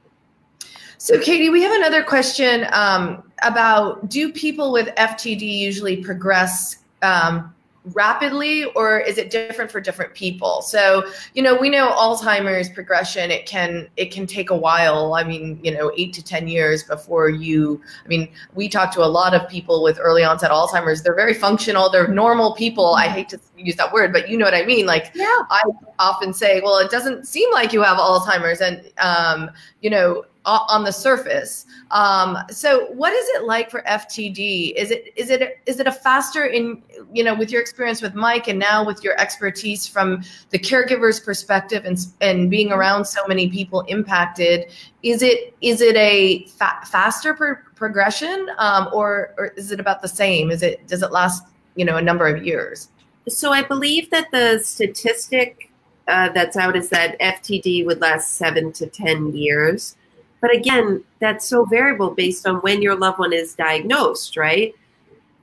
So, 0.97 1.19
Katie, 1.19 1.49
we 1.49 1.61
have 1.61 1.73
another 1.73 2.03
question 2.03 2.67
um, 2.71 3.23
about 3.41 4.07
do 4.09 4.31
people 4.31 4.71
with 4.71 4.87
FTD 4.95 5.41
usually 5.41 5.97
progress 5.97 6.77
um, 7.01 7.53
rapidly 7.93 8.65
or 8.75 8.99
is 8.99 9.17
it 9.17 9.31
different 9.31 9.71
for 9.71 9.81
different 9.81 10.13
people? 10.13 10.61
So 10.61 11.03
you 11.33 11.41
know 11.41 11.55
we 11.55 11.69
know 11.69 11.91
alzheimer's 11.91 12.69
progression 12.69 13.31
it 13.31 13.45
can 13.45 13.87
it 13.97 14.11
can 14.11 14.27
take 14.27 14.49
a 14.49 14.55
while. 14.55 15.13
I 15.13 15.23
mean 15.23 15.59
you 15.63 15.71
know 15.71 15.91
8 15.97 16.13
to 16.13 16.23
10 16.23 16.47
years 16.47 16.83
before 16.83 17.29
you 17.29 17.81
i 18.05 18.07
mean 18.07 18.29
we 18.53 18.69
talk 18.69 18.93
to 18.93 19.03
a 19.03 19.07
lot 19.07 19.33
of 19.33 19.49
people 19.49 19.81
with 19.83 19.97
early 19.99 20.23
onset 20.23 20.51
alzheimer's. 20.51 21.01
They're 21.01 21.15
very 21.15 21.33
functional. 21.33 21.89
They're 21.89 22.07
normal 22.07 22.53
people. 22.55 22.93
I 22.93 23.07
hate 23.07 23.29
to 23.29 23.39
use 23.57 23.75
that 23.77 23.91
word 23.91 24.13
but 24.13 24.29
you 24.29 24.37
know 24.37 24.45
what 24.45 24.53
i 24.53 24.63
mean. 24.63 24.85
Like 24.85 25.11
yeah. 25.15 25.39
i 25.49 25.61
often 25.97 26.33
say 26.33 26.61
well 26.61 26.77
it 26.77 26.91
doesn't 26.91 27.27
seem 27.27 27.51
like 27.51 27.73
you 27.73 27.81
have 27.81 27.97
alzheimer's. 27.97 28.61
And 28.61 28.91
um, 28.99 29.49
you 29.81 29.89
know 29.89 30.23
on 30.45 30.83
the 30.83 30.91
surface. 30.91 31.65
Um, 31.91 32.37
so 32.49 32.87
what 32.93 33.13
is 33.13 33.27
it 33.29 33.43
like 33.43 33.69
for 33.69 33.81
FTD? 33.83 34.73
Is 34.75 34.91
it 34.91 35.13
is 35.15 35.29
it 35.29 35.59
is 35.65 35.79
it 35.79 35.87
a 35.87 35.91
faster 35.91 36.45
in 36.45 36.81
you 37.13 37.23
know 37.23 37.35
with 37.35 37.51
your 37.51 37.61
experience 37.61 38.01
with 38.01 38.15
Mike 38.15 38.47
and 38.47 38.57
now 38.57 38.85
with 38.85 39.03
your 39.03 39.19
expertise 39.19 39.85
from 39.87 40.23
the 40.49 40.57
caregiver's 40.57 41.19
perspective 41.19 41.85
and 41.85 41.99
and 42.21 42.49
being 42.49 42.71
around 42.71 43.05
so 43.05 43.21
many 43.27 43.49
people 43.49 43.81
impacted? 43.81 44.71
Is 45.03 45.21
it 45.21 45.55
is 45.61 45.81
it 45.81 45.95
a 45.95 46.45
fa- 46.47 46.81
faster 46.85 47.33
pro- 47.33 47.55
progression 47.75 48.47
um, 48.57 48.89
or 48.93 49.33
or 49.37 49.47
is 49.57 49.71
it 49.71 49.79
about 49.79 50.01
the 50.01 50.07
same? 50.07 50.49
Is 50.49 50.63
it 50.63 50.87
does 50.87 51.03
it 51.03 51.11
last 51.11 51.43
you 51.75 51.85
know 51.85 51.97
a 51.97 52.01
number 52.01 52.27
of 52.27 52.43
years? 52.43 52.89
So 53.29 53.51
I 53.51 53.61
believe 53.61 54.09
that 54.09 54.31
the 54.31 54.59
statistic 54.63 55.71
uh, 56.07 56.29
that's 56.29 56.57
out 56.57 56.75
is 56.75 56.89
that 56.89 57.19
FTD 57.19 57.85
would 57.85 58.01
last 58.01 58.33
seven 58.37 58.71
to 58.73 58.87
ten 58.87 59.33
years. 59.33 59.97
But 60.41 60.55
again, 60.55 61.03
that's 61.19 61.45
so 61.45 61.65
variable 61.65 62.09
based 62.09 62.47
on 62.47 62.57
when 62.57 62.81
your 62.81 62.95
loved 62.95 63.19
one 63.19 63.31
is 63.31 63.53
diagnosed, 63.53 64.35
right? 64.35 64.75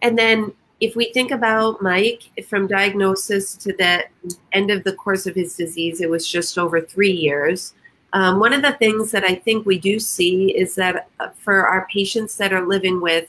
And 0.02 0.18
then 0.18 0.52
if 0.80 0.94
we 0.94 1.12
think 1.12 1.30
about 1.30 1.82
Mike, 1.82 2.24
from 2.48 2.66
diagnosis 2.66 3.54
to 3.56 3.72
the 3.72 4.04
end 4.52 4.70
of 4.70 4.84
the 4.84 4.92
course 4.92 5.26
of 5.26 5.34
his 5.34 5.56
disease, 5.56 6.00
it 6.00 6.10
was 6.10 6.28
just 6.28 6.58
over 6.58 6.80
three 6.80 7.10
years. 7.10 7.74
Um, 8.12 8.38
one 8.38 8.52
of 8.52 8.62
the 8.62 8.72
things 8.72 9.10
that 9.10 9.24
I 9.24 9.34
think 9.34 9.66
we 9.66 9.78
do 9.78 9.98
see 9.98 10.56
is 10.56 10.74
that 10.76 11.08
uh, 11.20 11.28
for 11.38 11.66
our 11.66 11.86
patients 11.88 12.36
that 12.36 12.52
are 12.52 12.66
living 12.66 13.00
with 13.00 13.28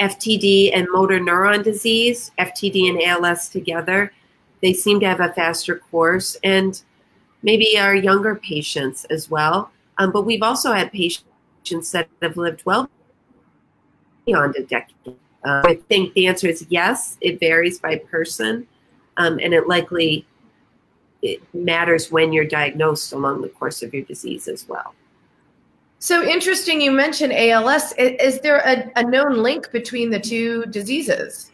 FTD 0.00 0.70
and 0.74 0.86
motor 0.92 1.18
neuron 1.18 1.62
disease, 1.64 2.30
FTD 2.38 2.90
and 2.90 3.02
ALS 3.02 3.48
together, 3.48 4.12
they 4.60 4.72
seem 4.72 5.00
to 5.00 5.06
have 5.06 5.20
a 5.20 5.32
faster 5.32 5.78
course. 5.90 6.36
And 6.44 6.80
maybe 7.42 7.78
our 7.78 7.94
younger 7.94 8.34
patients 8.34 9.04
as 9.06 9.30
well. 9.30 9.70
Um, 9.98 10.12
but 10.12 10.22
we've 10.22 10.42
also 10.42 10.72
had 10.72 10.92
patients 10.92 11.92
that 11.92 12.08
have 12.22 12.36
lived 12.36 12.64
well 12.64 12.88
beyond 14.24 14.56
a 14.56 14.62
decade. 14.62 15.16
Uh, 15.44 15.62
I 15.64 15.74
think 15.88 16.14
the 16.14 16.26
answer 16.26 16.48
is 16.48 16.66
yes. 16.68 17.16
It 17.20 17.40
varies 17.40 17.78
by 17.78 17.96
person, 17.96 18.66
um, 19.16 19.38
and 19.42 19.54
it 19.54 19.66
likely 19.66 20.26
it 21.22 21.42
matters 21.52 22.12
when 22.12 22.32
you're 22.32 22.44
diagnosed 22.44 23.12
along 23.12 23.42
the 23.42 23.48
course 23.48 23.82
of 23.82 23.92
your 23.92 24.04
disease 24.04 24.46
as 24.48 24.68
well. 24.68 24.94
So 26.00 26.22
interesting, 26.22 26.80
you 26.80 26.92
mentioned 26.92 27.32
ALS. 27.32 27.92
Is, 27.92 28.34
is 28.34 28.40
there 28.40 28.58
a, 28.58 28.90
a 28.96 29.02
known 29.02 29.42
link 29.42 29.72
between 29.72 30.10
the 30.10 30.20
two 30.20 30.64
diseases? 30.66 31.50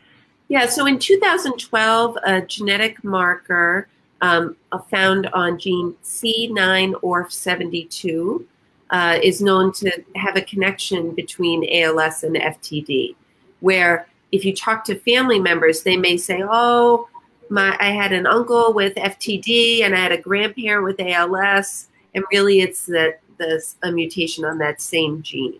Yeah, 0.49 0.67
so 0.67 0.85
in 0.87 0.99
2012, 0.99 2.19
a 2.27 2.43
genetic 2.43 3.03
marker 3.03 3.89
um, 4.25 4.57
found 4.91 5.29
on 5.35 5.59
gene 5.59 5.95
C9orf72 6.03 8.45
uh, 8.91 9.19
is 9.23 9.41
known 9.43 9.73
to 9.73 9.91
have 10.17 10.37
a 10.37 10.43
connection 10.43 11.11
between 11.11 11.69
ALS 11.83 12.25
and 12.25 12.37
FTD, 12.37 13.15
where 13.61 14.09
if 14.33 14.43
you 14.45 14.55
talk 14.55 14.85
to 14.85 14.95
family 14.95 15.39
members, 15.39 15.83
they 15.83 15.99
may 15.99 16.17
say, 16.17 16.43
"Oh, 16.43 17.09
my, 17.51 17.77
I 17.81 17.91
had 17.91 18.13
an 18.13 18.27
uncle 18.27 18.73
with 18.73 18.95
FTD 18.95 19.83
and 19.83 19.95
I 19.95 19.99
had 19.99 20.13
a 20.13 20.19
grandparent 20.19 20.85
with 20.85 20.99
ALS," 21.01 21.89
and 22.15 22.25
really, 22.33 22.61
it's 22.61 22.87
that 22.87 23.21
a 23.83 23.93
mutation 23.93 24.45
on 24.45 24.59
that 24.59 24.81
same 24.81 25.21
gene. 25.23 25.59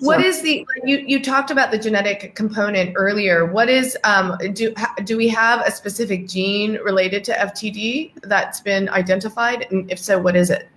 What 0.00 0.24
is 0.24 0.42
the 0.42 0.66
you 0.84 0.98
you 0.98 1.22
talked 1.22 1.50
about 1.50 1.70
the 1.70 1.78
genetic 1.78 2.34
component 2.34 2.92
earlier? 2.96 3.46
What 3.46 3.68
is 3.68 3.96
um 4.04 4.36
do 4.52 4.72
do 5.04 5.16
we 5.16 5.28
have 5.28 5.66
a 5.66 5.70
specific 5.70 6.28
gene 6.28 6.74
related 6.84 7.24
to 7.24 7.32
FTD 7.32 8.12
that's 8.22 8.60
been 8.60 8.88
identified? 8.90 9.66
And 9.70 9.90
if 9.90 9.98
so, 9.98 10.18
what 10.18 10.36
is 10.36 10.50
it? 10.50 10.68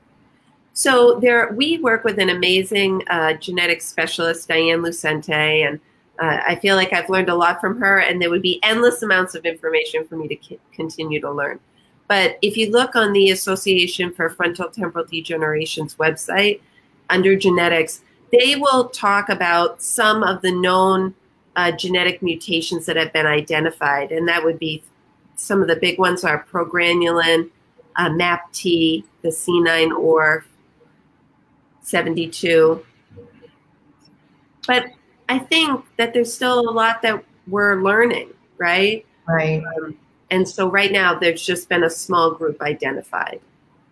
So 0.74 1.20
there, 1.20 1.52
we 1.54 1.80
work 1.80 2.04
with 2.04 2.18
an 2.18 2.30
amazing 2.30 3.04
uh, 3.10 3.34
genetic 3.34 3.82
specialist, 3.82 4.48
Diane 4.48 4.82
Lucente, 4.82 5.68
and 5.68 5.80
uh, 6.20 6.42
I 6.48 6.56
feel 6.56 6.76
like 6.76 6.94
I've 6.94 7.10
learned 7.10 7.30
a 7.30 7.36
lot 7.36 7.60
from 7.60 7.80
her. 7.80 8.00
And 8.00 8.22
there 8.22 8.30
would 8.30 8.42
be 8.42 8.60
endless 8.64 9.04
amounts 9.04 9.36
of 9.36 9.46
information 9.46 10.06
for 10.08 10.16
me 10.16 10.28
to 10.30 10.38
c- 10.42 10.60
continue 10.72 11.20
to 11.20 11.32
learn. 11.32 11.60
But 12.08 12.38
if 12.42 12.56
you 12.56 12.72
look 12.72 12.96
on 12.96 13.14
the 13.14 13.32
Association 13.32 14.14
for 14.14 14.30
Frontal 14.30 14.70
Temporal 14.70 15.06
Degeneration's 15.06 15.96
website 15.96 16.62
under 17.10 17.36
genetics, 17.36 18.02
they 18.32 18.56
will 18.56 18.90
talk 18.90 19.30
about 19.30 19.82
some 19.82 20.24
of 20.24 20.42
the 20.42 20.52
known 20.52 21.14
uh, 21.56 21.72
genetic 21.72 22.22
mutations 22.22 22.86
that 22.86 22.96
have 22.96 23.12
been 23.14 23.26
identified, 23.26 24.12
and 24.12 24.28
that 24.28 24.44
would 24.44 24.60
be 24.60 24.84
some 25.36 25.62
of 25.62 25.68
the 25.68 25.76
big 25.76 26.00
ones 26.00 26.24
are 26.24 26.46
progranulin, 26.52 27.50
uh, 27.98 28.10
MAPT, 28.10 28.64
the 29.22 29.30
C9orf, 29.30 30.44
72. 31.82 32.86
But 34.68 34.86
I 35.28 35.40
think 35.40 35.84
that 35.98 36.14
there's 36.14 36.34
still 36.34 36.60
a 36.60 36.72
lot 36.72 37.02
that 37.02 37.24
we're 37.48 37.82
learning, 37.82 38.30
right? 38.58 39.06
Right. 39.28 39.64
Um, 39.78 39.98
and 40.30 40.48
so 40.48 40.70
right 40.70 40.92
now, 40.92 41.18
there's 41.18 41.46
just 41.46 41.68
been 41.68 41.84
a 41.84 41.90
small 41.90 42.32
group 42.32 42.62
identified. 42.62 43.42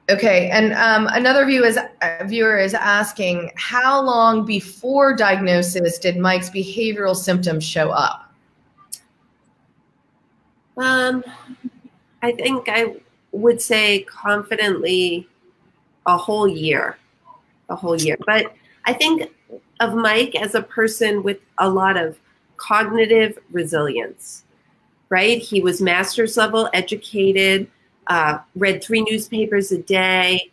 Okay, 0.10 0.50
and 0.50 0.74
um, 0.74 1.08
another 1.14 1.46
view 1.46 1.64
is, 1.64 1.78
uh, 1.78 2.24
viewer 2.26 2.58
is 2.58 2.74
asking, 2.74 3.52
how 3.56 4.02
long 4.02 4.44
before 4.44 5.16
diagnosis 5.16 6.00
did 6.00 6.18
Mike's 6.18 6.50
behavioral 6.50 7.16
symptoms 7.16 7.64
show 7.64 7.92
up? 7.92 8.34
Um, 10.78 11.24
I 12.24 12.32
think 12.32 12.68
I 12.70 12.96
would 13.32 13.62
say 13.62 14.02
confidently 14.02 15.28
a 16.08 16.18
whole 16.18 16.48
year, 16.48 16.98
a 17.70 17.76
whole 17.76 17.96
year. 17.96 18.18
But 18.26 18.52
I 18.86 18.94
think 18.94 19.32
of 19.80 19.94
Mike 19.94 20.36
as 20.36 20.56
a 20.56 20.64
person 20.64 21.22
with 21.22 21.38
a 21.60 21.70
lot 21.70 21.98
of 21.98 22.18
cognitive 22.58 23.38
resilience, 23.52 24.44
right? 25.10 25.40
He 25.40 25.62
was 25.62 25.82
master's 25.82 26.36
level 26.36 26.68
educated 26.74 27.70
uh, 28.10 28.40
read 28.56 28.84
three 28.84 29.02
newspapers 29.02 29.72
a 29.72 29.78
day. 29.78 30.52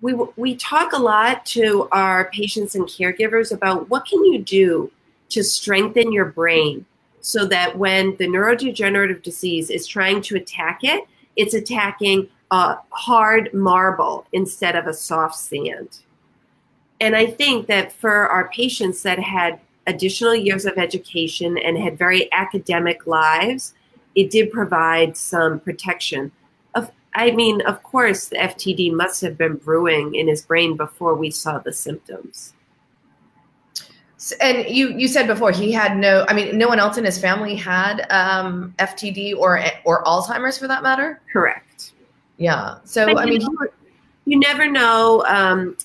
We, 0.00 0.14
we 0.36 0.56
talk 0.56 0.92
a 0.92 0.98
lot 0.98 1.44
to 1.46 1.88
our 1.92 2.30
patients 2.30 2.74
and 2.74 2.84
caregivers 2.86 3.52
about 3.52 3.88
what 3.88 4.04
can 4.04 4.24
you 4.24 4.40
do 4.40 4.90
to 5.30 5.42
strengthen 5.42 6.12
your 6.12 6.26
brain 6.26 6.84
so 7.20 7.46
that 7.46 7.78
when 7.78 8.16
the 8.16 8.26
neurodegenerative 8.26 9.22
disease 9.22 9.70
is 9.70 9.86
trying 9.86 10.20
to 10.22 10.36
attack 10.36 10.80
it, 10.82 11.04
it's 11.36 11.54
attacking 11.54 12.28
a 12.50 12.76
hard 12.90 13.52
marble 13.54 14.26
instead 14.32 14.76
of 14.76 14.86
a 14.86 14.92
soft 14.92 15.36
sand. 15.36 16.00
And 17.00 17.16
I 17.16 17.26
think 17.26 17.66
that 17.68 17.92
for 17.92 18.28
our 18.28 18.48
patients 18.50 19.02
that 19.02 19.18
had 19.18 19.58
additional 19.86 20.34
years 20.34 20.66
of 20.66 20.78
education 20.78 21.56
and 21.58 21.78
had 21.78 21.96
very 21.96 22.30
academic 22.32 23.06
lives, 23.06 23.74
it 24.14 24.30
did 24.30 24.52
provide 24.52 25.16
some 25.16 25.58
protection. 25.60 26.30
I 27.14 27.30
mean, 27.32 27.60
of 27.62 27.82
course, 27.82 28.28
the 28.28 28.36
FTD 28.36 28.92
must 28.92 29.20
have 29.20 29.36
been 29.36 29.56
brewing 29.56 30.14
in 30.14 30.28
his 30.28 30.42
brain 30.42 30.76
before 30.76 31.14
we 31.14 31.30
saw 31.30 31.58
the 31.58 31.72
symptoms. 31.72 32.54
And 34.40 34.68
you 34.68 34.96
you 34.96 35.08
said 35.08 35.26
before 35.26 35.50
he 35.50 35.72
had 35.72 35.96
no. 35.96 36.24
I 36.28 36.32
mean, 36.32 36.56
no 36.56 36.68
one 36.68 36.78
else 36.78 36.96
in 36.96 37.04
his 37.04 37.18
family 37.18 37.56
had 37.56 38.06
um, 38.10 38.72
FTD 38.78 39.36
or 39.36 39.62
or 39.84 40.04
Alzheimer's 40.04 40.56
for 40.56 40.68
that 40.68 40.82
matter. 40.82 41.20
Correct. 41.32 41.92
Yeah. 42.36 42.76
So 42.84 43.18
I 43.18 43.24
mean, 43.24 43.40
know, 43.40 43.66
you 44.24 44.38
never 44.38 44.70
know. 44.70 45.24
Um, 45.26 45.76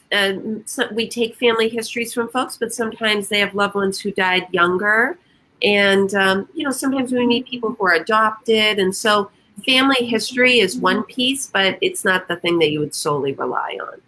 so 0.65 0.87
we 0.93 1.09
take 1.09 1.35
family 1.35 1.67
histories 1.67 2.13
from 2.13 2.29
folks, 2.29 2.57
but 2.57 2.71
sometimes 2.71 3.27
they 3.27 3.39
have 3.39 3.55
loved 3.55 3.73
ones 3.73 3.99
who 3.99 4.11
died 4.11 4.47
younger, 4.51 5.17
and 5.63 6.13
um, 6.13 6.47
you 6.53 6.63
know 6.63 6.71
sometimes 6.71 7.11
we 7.11 7.25
meet 7.25 7.47
people 7.47 7.71
who 7.73 7.85
are 7.85 7.93
adopted, 7.93 8.77
and 8.77 8.95
so 8.95 9.31
family 9.65 10.05
history 10.05 10.59
is 10.59 10.77
one 10.77 11.03
piece, 11.03 11.47
but 11.47 11.77
it's 11.81 12.05
not 12.05 12.27
the 12.27 12.35
thing 12.37 12.59
that 12.59 12.71
you 12.71 12.79
would 12.79 12.95
solely 12.95 13.33
rely 13.33 13.77
on. 13.81 14.01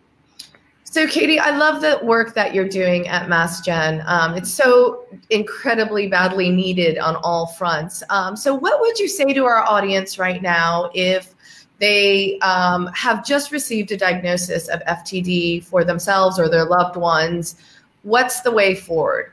So, 0.83 1.05
Katie, 1.05 1.39
I 1.39 1.55
love 1.55 1.81
the 1.81 1.99
work 2.03 2.33
that 2.33 2.55
you're 2.55 2.67
doing 2.67 3.07
at 3.07 3.29
Mass 3.29 3.61
Gen. 3.61 4.01
Um, 4.07 4.33
it's 4.35 4.51
so 4.51 5.05
incredibly 5.29 6.07
badly 6.07 6.49
needed 6.49 6.97
on 6.97 7.15
all 7.17 7.45
fronts. 7.45 8.01
Um, 8.09 8.35
so, 8.35 8.55
what 8.55 8.81
would 8.81 8.97
you 8.97 9.07
say 9.07 9.31
to 9.31 9.45
our 9.45 9.63
audience 9.63 10.17
right 10.17 10.41
now 10.41 10.89
if 10.95 11.35
they 11.77 12.39
um, 12.39 12.87
have 12.95 13.23
just 13.23 13.51
received 13.51 13.91
a 13.91 13.97
diagnosis 13.97 14.67
of 14.67 14.81
FTD 14.81 15.63
for 15.63 15.83
themselves 15.83 16.39
or 16.39 16.49
their 16.49 16.65
loved 16.65 16.95
ones? 16.95 17.55
What's 18.01 18.41
the 18.41 18.51
way 18.51 18.73
forward? 18.73 19.31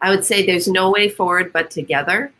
I 0.00 0.10
would 0.10 0.24
say 0.24 0.44
there's 0.44 0.66
no 0.66 0.90
way 0.90 1.08
forward 1.08 1.52
but 1.52 1.70
together. 1.70 2.32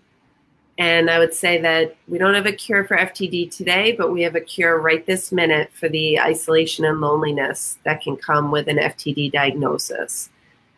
And 0.79 1.11
I 1.11 1.19
would 1.19 1.35
say 1.35 1.61
that 1.61 1.97
we 2.07 2.19
don't 2.19 2.35
have 2.35 2.47
a 2.47 2.53
cure 2.53 2.85
for 2.85 2.97
FTD 2.97 3.55
today, 3.55 3.93
but 3.93 4.13
we 4.13 4.23
have 4.23 4.37
a 4.37 4.41
cure 4.41 4.81
right 4.81 5.05
this 5.05 5.33
minute 5.33 5.73
for 5.73 5.89
the 5.89 6.21
isolation 6.21 6.85
and 6.85 7.01
loneliness 7.01 7.79
that 7.83 8.01
can 8.01 8.17
come 8.17 8.53
with 8.53 8.69
an 8.69 8.77
FTD 8.77 9.33
diagnosis. 9.33 10.31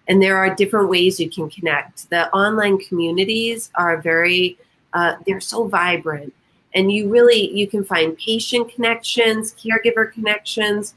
And 0.08 0.22
there 0.22 0.38
are 0.38 0.54
different 0.54 0.88
ways 0.88 1.20
you 1.20 1.30
can 1.30 1.50
connect. 1.50 2.08
The 2.08 2.32
online 2.34 2.78
communities 2.78 3.70
are 3.74 4.00
very, 4.00 4.58
uh, 4.94 5.16
they're 5.26 5.40
so 5.40 5.68
vibrant. 5.68 6.32
And 6.74 6.90
you 6.90 7.10
really, 7.10 7.54
you 7.54 7.66
can 7.66 7.84
find 7.84 8.16
patient 8.16 8.72
connections, 8.72 9.54
caregiver 9.54 10.10
connections, 10.10 10.94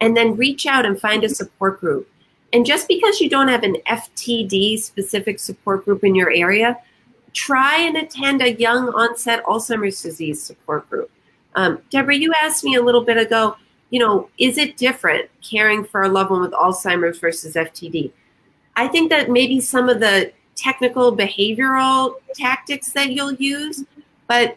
and 0.00 0.16
then 0.16 0.36
reach 0.36 0.64
out 0.64 0.86
and 0.86 1.00
find 1.00 1.24
a 1.24 1.28
support 1.28 1.80
group. 1.80 2.08
And 2.52 2.64
just 2.64 2.86
because 2.86 3.20
you 3.20 3.28
don't 3.28 3.48
have 3.48 3.64
an 3.64 3.78
FTD 3.88 4.78
specific 4.78 5.40
support 5.40 5.84
group 5.84 6.04
in 6.04 6.14
your 6.14 6.30
area, 6.30 6.78
try 7.34 7.78
and 7.78 7.96
attend 7.96 8.40
a 8.40 8.54
young 8.54 8.88
onset 8.90 9.44
Alzheimer's 9.44 10.00
disease 10.00 10.42
support 10.42 10.88
group. 10.88 11.10
Um, 11.56 11.80
Deborah, 11.90 12.16
you 12.16 12.32
asked 12.42 12.64
me 12.64 12.76
a 12.76 12.82
little 12.82 13.04
bit 13.04 13.16
ago, 13.16 13.56
you 13.90 14.00
know, 14.00 14.28
is 14.38 14.56
it 14.56 14.76
different 14.76 15.28
caring 15.42 15.84
for 15.84 16.02
a 16.02 16.08
loved 16.08 16.30
one 16.30 16.40
with 16.40 16.52
Alzheimer's 16.52 17.18
versus 17.18 17.54
FTD? 17.54 18.10
I 18.76 18.88
think 18.88 19.10
that 19.10 19.30
maybe 19.30 19.60
some 19.60 19.88
of 19.88 20.00
the 20.00 20.32
technical 20.56 21.16
behavioral 21.16 22.14
tactics 22.34 22.92
that 22.92 23.10
you'll 23.10 23.34
use, 23.34 23.84
but 24.26 24.56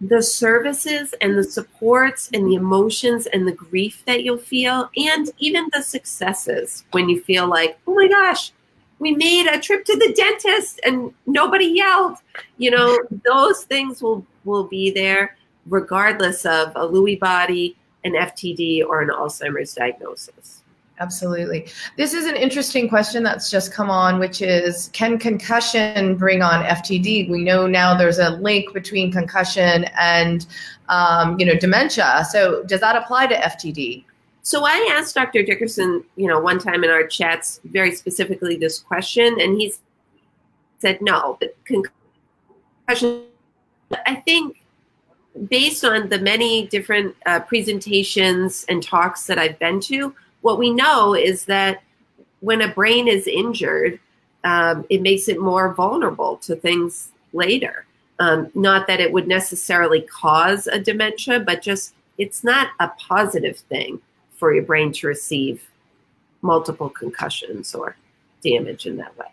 the 0.00 0.22
services 0.22 1.14
and 1.20 1.36
the 1.36 1.44
supports 1.44 2.30
and 2.32 2.46
the 2.46 2.54
emotions 2.54 3.26
and 3.26 3.46
the 3.46 3.52
grief 3.52 4.02
that 4.06 4.22
you'll 4.22 4.38
feel, 4.38 4.90
and 4.96 5.30
even 5.38 5.68
the 5.72 5.82
successes 5.82 6.84
when 6.92 7.08
you 7.08 7.20
feel 7.20 7.46
like, 7.46 7.78
oh 7.86 7.94
my 7.94 8.08
gosh, 8.08 8.52
we 9.00 9.12
made 9.12 9.46
a 9.46 9.58
trip 9.58 9.84
to 9.86 9.96
the 9.96 10.12
dentist 10.12 10.78
and 10.84 11.12
nobody 11.26 11.64
yelled. 11.64 12.18
You 12.58 12.70
know, 12.70 12.98
those 13.26 13.64
things 13.64 14.00
will 14.00 14.24
will 14.44 14.64
be 14.64 14.90
there 14.90 15.36
regardless 15.66 16.46
of 16.46 16.68
a 16.76 16.86
Lewy 16.86 17.18
body, 17.18 17.76
an 18.04 18.12
FTD, 18.12 18.84
or 18.86 19.02
an 19.02 19.08
Alzheimer's 19.08 19.74
diagnosis. 19.74 20.62
Absolutely. 20.98 21.66
This 21.96 22.12
is 22.12 22.26
an 22.26 22.36
interesting 22.36 22.86
question 22.86 23.22
that's 23.22 23.50
just 23.50 23.72
come 23.72 23.88
on, 23.88 24.18
which 24.18 24.42
is 24.42 24.90
can 24.92 25.18
concussion 25.18 26.14
bring 26.14 26.42
on 26.42 26.62
FTD? 26.62 27.30
We 27.30 27.42
know 27.42 27.66
now 27.66 27.96
there's 27.96 28.18
a 28.18 28.30
link 28.30 28.74
between 28.74 29.10
concussion 29.10 29.86
and 29.98 30.46
um, 30.90 31.40
you 31.40 31.46
know 31.46 31.54
dementia. 31.54 32.26
So 32.30 32.62
does 32.64 32.80
that 32.80 32.96
apply 32.96 33.28
to 33.28 33.34
FTD? 33.34 34.04
So 34.42 34.64
I 34.64 34.94
asked 34.96 35.14
Dr. 35.14 35.42
Dickerson, 35.42 36.02
you 36.16 36.26
know, 36.26 36.40
one 36.40 36.58
time 36.58 36.82
in 36.82 36.90
our 36.90 37.06
chats 37.06 37.60
very 37.64 37.92
specifically 37.94 38.56
this 38.56 38.78
question, 38.78 39.38
and 39.40 39.60
he 39.60 39.74
said 40.78 41.00
no. 41.02 41.38
Concussion, 41.64 43.24
I 44.06 44.14
think 44.16 44.56
based 45.48 45.84
on 45.84 46.08
the 46.08 46.18
many 46.18 46.66
different 46.68 47.14
uh, 47.26 47.40
presentations 47.40 48.64
and 48.68 48.82
talks 48.82 49.26
that 49.26 49.38
I've 49.38 49.58
been 49.58 49.80
to, 49.82 50.14
what 50.40 50.58
we 50.58 50.70
know 50.70 51.14
is 51.14 51.44
that 51.44 51.82
when 52.40 52.62
a 52.62 52.68
brain 52.68 53.08
is 53.08 53.26
injured, 53.26 54.00
um, 54.44 54.86
it 54.88 55.02
makes 55.02 55.28
it 55.28 55.38
more 55.38 55.74
vulnerable 55.74 56.38
to 56.38 56.56
things 56.56 57.12
later. 57.34 57.84
Um, 58.18 58.50
not 58.54 58.86
that 58.86 59.00
it 59.00 59.12
would 59.12 59.28
necessarily 59.28 60.00
cause 60.02 60.66
a 60.66 60.78
dementia, 60.78 61.40
but 61.40 61.62
just 61.62 61.94
it's 62.18 62.42
not 62.42 62.68
a 62.80 62.88
positive 62.98 63.58
thing 63.58 64.00
for 64.40 64.52
your 64.52 64.64
brain 64.64 64.90
to 64.90 65.06
receive 65.06 65.62
multiple 66.42 66.88
concussions 66.88 67.74
or 67.74 67.94
damage 68.42 68.86
in 68.86 68.96
that 68.96 69.16
way. 69.18 69.26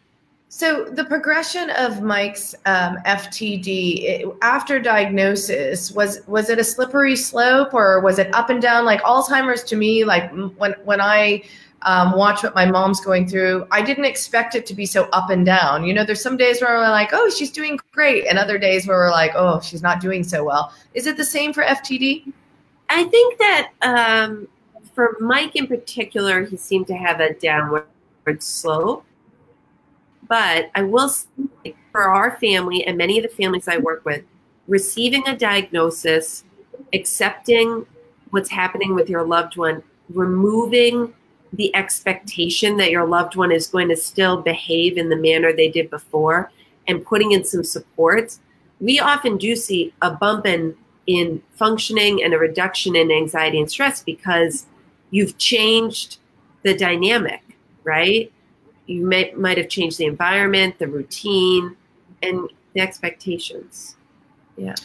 So 0.49 0.85
the 0.85 1.05
progression 1.05 1.69
of 1.71 2.01
Mike's 2.01 2.55
um, 2.65 2.97
FTD 3.05 4.03
it, 4.03 4.27
after 4.41 4.79
diagnosis 4.79 5.91
was 5.91 6.21
was 6.27 6.49
it 6.49 6.59
a 6.59 6.63
slippery 6.63 7.15
slope 7.15 7.73
or 7.73 7.99
was 8.01 8.19
it 8.19 8.33
up 8.33 8.49
and 8.49 8.61
down? 8.61 8.85
Like 8.85 9.01
Alzheimer's 9.01 9.63
to 9.65 9.75
me, 9.75 10.03
like 10.03 10.31
when 10.57 10.73
when 10.83 11.01
I 11.01 11.43
um, 11.83 12.13
watch 12.13 12.43
what 12.43 12.55
my 12.55 12.65
mom's 12.65 13.01
going 13.01 13.27
through, 13.27 13.67
I 13.71 13.81
didn't 13.81 14.05
expect 14.05 14.55
it 14.55 14.65
to 14.67 14.73
be 14.73 14.85
so 14.85 15.03
up 15.13 15.29
and 15.29 15.45
down. 15.45 15.85
You 15.85 15.93
know, 15.93 16.03
there's 16.03 16.23
some 16.23 16.37
days 16.37 16.61
where 16.61 16.75
we're 16.77 16.89
like, 16.89 17.09
oh, 17.13 17.29
she's 17.29 17.51
doing 17.51 17.77
great, 17.91 18.25
and 18.25 18.39
other 18.39 18.57
days 18.57 18.87
where 18.87 18.97
we're 18.97 19.11
like, 19.11 19.31
oh, 19.35 19.61
she's 19.61 19.83
not 19.83 19.99
doing 19.99 20.23
so 20.23 20.43
well. 20.43 20.73
Is 20.93 21.07
it 21.07 21.17
the 21.17 21.25
same 21.25 21.53
for 21.53 21.63
FTD? 21.63 22.31
I 22.89 23.03
think 23.03 23.37
that 23.37 23.71
um, 23.81 24.47
for 24.97 25.15
Mike 25.19 25.55
in 25.55 25.67
particular, 25.67 26.43
he 26.43 26.57
seemed 26.57 26.87
to 26.87 26.95
have 26.95 27.19
a 27.19 27.35
downward 27.35 27.85
slope. 28.39 29.05
But 30.27 30.71
I 30.73 30.81
will 30.81 31.07
say 31.07 31.27
for 31.91 32.05
our 32.05 32.35
family 32.39 32.83
and 32.83 32.97
many 32.97 33.19
of 33.19 33.21
the 33.21 33.29
families 33.29 33.67
I 33.67 33.77
work 33.77 34.03
with, 34.05 34.23
receiving 34.67 35.27
a 35.27 35.37
diagnosis, 35.37 36.45
accepting 36.93 37.85
what's 38.31 38.49
happening 38.49 38.95
with 38.95 39.07
your 39.07 39.23
loved 39.23 39.55
one, 39.55 39.83
removing 40.09 41.13
the 41.53 41.73
expectation 41.75 42.77
that 42.77 42.89
your 42.89 43.05
loved 43.05 43.35
one 43.35 43.51
is 43.51 43.67
going 43.67 43.89
to 43.89 43.95
still 43.95 44.41
behave 44.41 44.97
in 44.97 45.09
the 45.09 45.15
manner 45.15 45.53
they 45.53 45.69
did 45.69 45.91
before, 45.91 46.51
and 46.87 47.05
putting 47.05 47.33
in 47.33 47.45
some 47.45 47.63
supports, 47.63 48.39
we 48.79 48.99
often 48.99 49.37
do 49.37 49.55
see 49.55 49.93
a 50.01 50.09
bump 50.09 50.47
in 50.47 50.75
in 51.05 51.41
functioning 51.53 52.23
and 52.23 52.33
a 52.33 52.37
reduction 52.39 52.95
in 52.95 53.11
anxiety 53.11 53.59
and 53.59 53.69
stress 53.69 54.01
because 54.03 54.65
you've 55.11 55.37
changed 55.37 56.19
the 56.63 56.75
dynamic, 56.75 57.41
right? 57.83 58.31
You 58.85 59.05
may, 59.05 59.31
might 59.33 59.57
have 59.57 59.69
changed 59.69 59.97
the 59.97 60.05
environment, 60.05 60.79
the 60.79 60.87
routine, 60.87 61.75
and 62.21 62.49
the 62.73 62.81
expectations. 62.81 63.95
Yeah. 64.55 64.75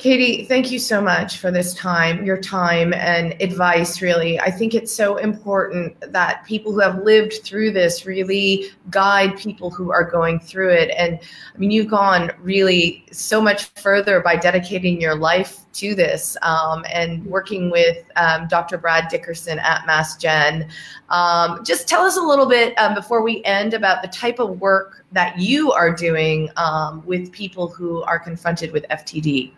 Katie, 0.00 0.46
thank 0.46 0.70
you 0.70 0.78
so 0.78 1.02
much 1.02 1.36
for 1.36 1.50
this 1.50 1.74
time, 1.74 2.24
your 2.24 2.38
time 2.38 2.94
and 2.94 3.36
advice, 3.42 4.00
really. 4.00 4.40
I 4.40 4.50
think 4.50 4.72
it's 4.72 4.90
so 4.90 5.18
important 5.18 5.94
that 6.10 6.42
people 6.46 6.72
who 6.72 6.80
have 6.80 7.02
lived 7.02 7.42
through 7.44 7.72
this 7.72 8.06
really 8.06 8.70
guide 8.88 9.36
people 9.36 9.68
who 9.68 9.92
are 9.92 10.02
going 10.02 10.40
through 10.40 10.70
it. 10.70 10.90
And 10.96 11.18
I 11.54 11.58
mean, 11.58 11.70
you've 11.70 11.90
gone 11.90 12.32
really 12.40 13.04
so 13.12 13.42
much 13.42 13.64
further 13.78 14.20
by 14.22 14.36
dedicating 14.36 14.98
your 15.02 15.16
life 15.16 15.70
to 15.74 15.94
this 15.94 16.34
um, 16.40 16.82
and 16.90 17.22
working 17.26 17.68
with 17.68 18.02
um, 18.16 18.48
Dr. 18.48 18.78
Brad 18.78 19.08
Dickerson 19.10 19.58
at 19.58 19.84
Mass 19.84 20.16
Gen. 20.16 20.70
Um, 21.10 21.62
just 21.62 21.88
tell 21.88 22.06
us 22.06 22.16
a 22.16 22.22
little 22.22 22.46
bit 22.46 22.72
um, 22.78 22.94
before 22.94 23.22
we 23.22 23.44
end 23.44 23.74
about 23.74 24.00
the 24.00 24.08
type 24.08 24.38
of 24.38 24.62
work 24.62 25.04
that 25.12 25.38
you 25.38 25.72
are 25.72 25.94
doing 25.94 26.48
um, 26.56 27.04
with 27.04 27.30
people 27.32 27.68
who 27.68 28.02
are 28.04 28.18
confronted 28.18 28.72
with 28.72 28.86
FTD. 28.88 29.52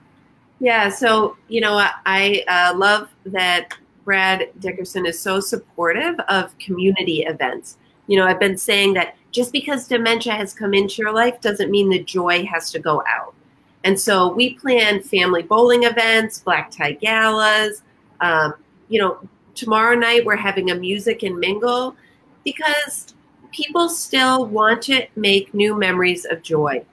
Yeah, 0.62 0.90
so 0.90 1.37
you 1.48 1.61
know, 1.61 1.85
I 2.07 2.44
uh, 2.46 2.79
love 2.79 3.09
that 3.27 3.77
Brad 4.05 4.48
Dickerson 4.61 5.07
is 5.07 5.18
so 5.18 5.40
supportive 5.40 6.20
of 6.29 6.57
community 6.59 7.25
events. 7.25 7.79
You 8.07 8.16
know, 8.16 8.27
I've 8.27 8.38
been 8.38 8.57
saying 8.57 8.94
that 8.94 9.16
just 9.33 9.51
because 9.51 9.88
dementia 9.88 10.35
has 10.35 10.55
come 10.55 10.72
into 10.72 11.03
your 11.03 11.12
life 11.12 11.40
doesn't 11.40 11.72
mean 11.72 11.90
the 11.90 12.05
joy 12.05 12.46
has 12.46 12.70
to 12.70 12.79
go 12.79 13.03
out. 13.09 13.35
And 13.83 13.98
so 13.98 14.33
we 14.33 14.55
plan 14.55 15.03
family 15.03 15.42
bowling 15.42 15.83
events, 15.83 16.38
black 16.38 16.70
tie 16.70 16.92
galas. 16.92 17.83
Um, 18.20 18.55
you 18.88 19.01
know, 19.01 19.18
tomorrow 19.57 19.96
night 19.96 20.25
we're 20.25 20.37
having 20.37 20.70
a 20.70 20.77
music 20.77 21.25
and 21.25 21.40
mingle. 21.40 21.96
Because 22.44 23.14
people 23.51 23.88
still 23.88 24.46
want 24.46 24.81
to 24.83 25.09
make 25.16 25.53
new 25.55 25.77
memories 25.77 26.25
of 26.25 26.40
joy. 26.42 26.85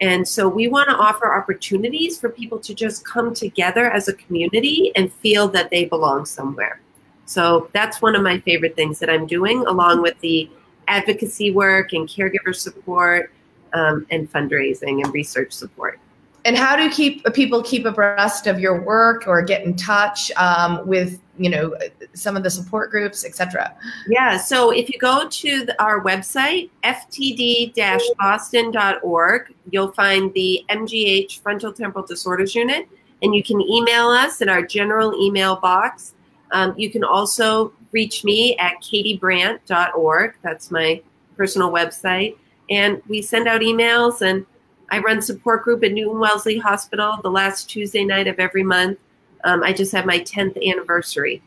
And 0.00 0.26
so 0.26 0.48
we 0.48 0.68
want 0.68 0.88
to 0.88 0.96
offer 0.96 1.34
opportunities 1.34 2.20
for 2.20 2.28
people 2.28 2.58
to 2.60 2.74
just 2.74 3.04
come 3.04 3.34
together 3.34 3.90
as 3.90 4.06
a 4.08 4.12
community 4.12 4.92
and 4.94 5.12
feel 5.12 5.48
that 5.48 5.70
they 5.70 5.86
belong 5.86 6.24
somewhere. 6.24 6.80
So 7.24 7.68
that's 7.72 8.00
one 8.00 8.14
of 8.14 8.22
my 8.22 8.38
favorite 8.40 8.76
things 8.76 8.98
that 9.00 9.10
I'm 9.10 9.26
doing, 9.26 9.66
along 9.66 10.02
with 10.02 10.18
the 10.20 10.48
advocacy 10.86 11.50
work 11.50 11.92
and 11.92 12.08
caregiver 12.08 12.54
support 12.54 13.32
um, 13.74 14.06
and 14.10 14.32
fundraising 14.32 15.04
and 15.04 15.12
research 15.12 15.52
support. 15.52 16.00
And 16.48 16.56
how 16.56 16.74
do 16.76 16.88
keep 16.88 17.26
people 17.34 17.62
keep 17.62 17.84
abreast 17.84 18.46
of 18.46 18.58
your 18.58 18.80
work 18.80 19.26
or 19.26 19.42
get 19.42 19.64
in 19.64 19.76
touch 19.76 20.32
um, 20.36 20.86
with 20.86 21.20
you 21.36 21.50
know 21.50 21.76
some 22.14 22.38
of 22.38 22.42
the 22.42 22.48
support 22.48 22.90
groups, 22.90 23.22
etc.? 23.22 23.76
Yeah, 24.08 24.38
so 24.38 24.70
if 24.70 24.88
you 24.88 24.98
go 24.98 25.28
to 25.28 25.66
the, 25.66 25.78
our 25.82 26.02
website 26.02 26.70
ftd-boston.org, 26.84 29.54
you'll 29.70 29.92
find 29.92 30.32
the 30.32 30.64
MGH 30.70 31.40
Frontal 31.40 31.70
Temporal 31.70 32.06
Disorders 32.06 32.54
Unit, 32.54 32.88
and 33.22 33.34
you 33.34 33.42
can 33.42 33.60
email 33.60 34.08
us 34.08 34.40
in 34.40 34.48
our 34.48 34.62
general 34.62 35.22
email 35.22 35.56
box. 35.56 36.14
Um, 36.52 36.72
you 36.78 36.90
can 36.90 37.04
also 37.04 37.74
reach 37.92 38.24
me 38.24 38.56
at 38.56 38.80
katiebrandt.org. 38.80 40.34
That's 40.40 40.70
my 40.70 41.02
personal 41.36 41.70
website. 41.70 42.38
And 42.70 43.02
we 43.06 43.20
send 43.20 43.48
out 43.48 43.60
emails, 43.60 44.22
and 44.22 44.46
I 44.90 44.98
run 44.98 45.20
support 45.20 45.64
group 45.64 45.84
at 45.84 45.92
Newton 45.92 46.18
Wellesley 46.18 46.58
Hospital 46.58 47.18
the 47.22 47.30
last 47.30 47.68
Tuesday 47.68 48.04
night 48.04 48.26
of 48.26 48.38
every 48.38 48.62
month. 48.62 48.98
Um, 49.44 49.62
I 49.62 49.72
just 49.72 49.92
had 49.92 50.06
my 50.06 50.18
10th 50.20 50.56
anniversary. 50.66 51.42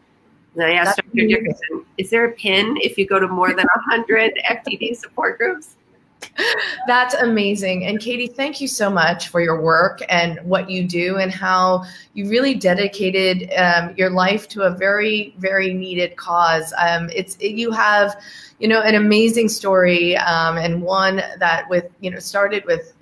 And 0.56 0.63
I 0.63 0.73
asked 0.73 0.97
That's 0.97 1.08
Dr. 1.08 1.27
Dickerson, 1.27 1.86
is 1.97 2.10
there 2.10 2.25
a 2.25 2.32
pin 2.32 2.77
if 2.82 2.97
you 2.97 3.08
go 3.08 3.19
to 3.19 3.27
more 3.27 3.49
than 3.49 3.65
100 3.88 4.34
FTD 4.49 4.95
support 4.95 5.38
groups? 5.38 5.75
That's 6.88 7.13
amazing. 7.15 7.86
And 7.86 7.99
Katie, 7.99 8.27
thank 8.27 8.62
you 8.62 8.67
so 8.67 8.89
much 8.89 9.29
for 9.29 9.41
your 9.41 9.62
work 9.62 10.01
and 10.10 10.39
what 10.43 10.69
you 10.69 10.88
do 10.88 11.17
and 11.17 11.31
how 11.31 11.84
you 12.13 12.29
really 12.29 12.53
dedicated 12.53 13.51
um, 13.57 13.93
your 13.97 14.10
life 14.10 14.47
to 14.49 14.63
a 14.63 14.71
very, 14.71 15.34
very 15.38 15.73
needed 15.73 16.15
cause. 16.15 16.73
Um, 16.77 17.10
it's 17.13 17.38
you 17.39 17.71
have, 17.71 18.21
you 18.60 18.67
know, 18.67 18.81
an 18.81 18.95
amazing 18.95 19.49
story 19.49 20.17
um, 20.17 20.57
and 20.57 20.81
one 20.81 21.17
that 21.38 21.69
with 21.69 21.91
you 21.99 22.12
know 22.12 22.19
started 22.19 22.63
with 22.65 22.93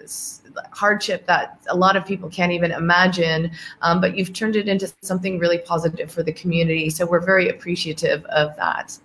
hardship 0.71 1.25
that 1.25 1.59
a 1.69 1.75
lot 1.75 1.95
of 1.95 2.05
people 2.05 2.29
can't 2.29 2.51
even 2.51 2.71
imagine, 2.71 3.51
um, 3.81 4.01
but 4.01 4.17
you've 4.17 4.33
turned 4.33 4.55
it 4.55 4.67
into 4.67 4.91
something 5.01 5.39
really 5.39 5.59
positive 5.59 6.11
for 6.11 6.23
the 6.23 6.33
community. 6.33 6.89
So 6.89 7.05
we're 7.05 7.19
very 7.19 7.49
appreciative 7.49 8.25
of 8.25 8.55
that. 8.57 8.97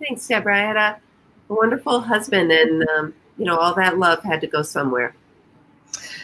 Thanks, 0.00 0.26
Deborah. 0.26 0.56
I 0.56 0.60
had 0.60 0.76
a 0.76 1.00
wonderful 1.48 2.00
husband 2.00 2.52
and 2.52 2.88
um, 2.90 3.14
you 3.38 3.44
know, 3.44 3.56
all 3.56 3.74
that 3.74 3.98
love 3.98 4.22
had 4.22 4.40
to 4.40 4.46
go 4.46 4.62
somewhere. 4.62 5.14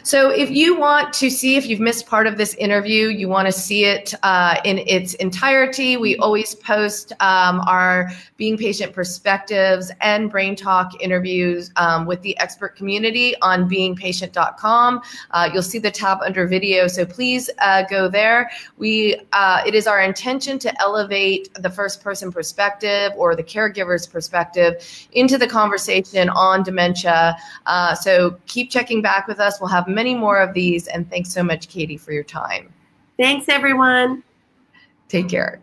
So, 0.05 0.29
if 0.29 0.50
you 0.50 0.79
want 0.79 1.14
to 1.14 1.31
see 1.31 1.57
if 1.57 1.66
you've 1.66 1.81
missed 1.81 2.07
part 2.07 2.27
of 2.27 2.37
this 2.37 2.53
interview, 2.55 3.09
you 3.09 3.27
want 3.27 3.46
to 3.46 3.53
see 3.53 3.87
it 3.87 4.12
uh, 4.22 4.61
in 4.62 4.79
its 4.79 5.14
entirety, 5.14 5.96
we 5.96 6.18
always 6.18 6.55
post 6.55 7.12
um, 7.20 7.61
our 7.61 8.11
Being 8.37 8.59
Patient 8.59 8.92
Perspectives 8.92 9.90
and 10.03 10.31
Brain 10.31 10.57
Talk 10.57 11.00
interviews 11.00 11.70
um, 11.77 12.05
with 12.05 12.20
the 12.20 12.37
expert 12.38 12.77
community 12.77 13.35
on 13.40 13.66
beingpatient.com. 13.66 15.00
Uh, 15.31 15.48
you'll 15.50 15.62
see 15.62 15.79
the 15.79 15.90
tab 15.90 16.18
under 16.22 16.46
video, 16.46 16.87
so 16.87 17.07
please 17.07 17.48
uh, 17.61 17.85
go 17.88 18.07
there. 18.07 18.50
We 18.77 19.16
uh, 19.33 19.62
it 19.66 19.74
is 19.74 19.87
our 19.87 20.03
intention 20.03 20.59
to 20.59 20.83
elevate 20.83 21.48
the 21.55 21.70
first 21.70 22.03
person 22.03 22.31
perspective 22.31 23.12
or 23.16 23.35
the 23.35 23.42
caregiver's 23.42 24.07
perspective 24.07 24.74
into 25.12 25.38
the 25.38 25.46
conversation 25.46 26.29
on 26.29 26.62
dementia. 26.62 27.37
Uh, 27.64 27.94
so 27.94 28.38
keep 28.44 28.70
checking 28.70 29.00
back 29.00 29.27
with 29.27 29.40
us. 29.54 29.60
We'll 29.60 29.70
have 29.70 29.88
many 29.88 30.14
more 30.14 30.40
of 30.40 30.52
these. 30.54 30.86
And 30.88 31.08
thanks 31.08 31.32
so 31.32 31.42
much, 31.42 31.68
Katie, 31.68 31.96
for 31.96 32.12
your 32.12 32.24
time. 32.24 32.72
Thanks, 33.18 33.48
everyone. 33.48 34.22
Take 35.08 35.28
care. 35.28 35.60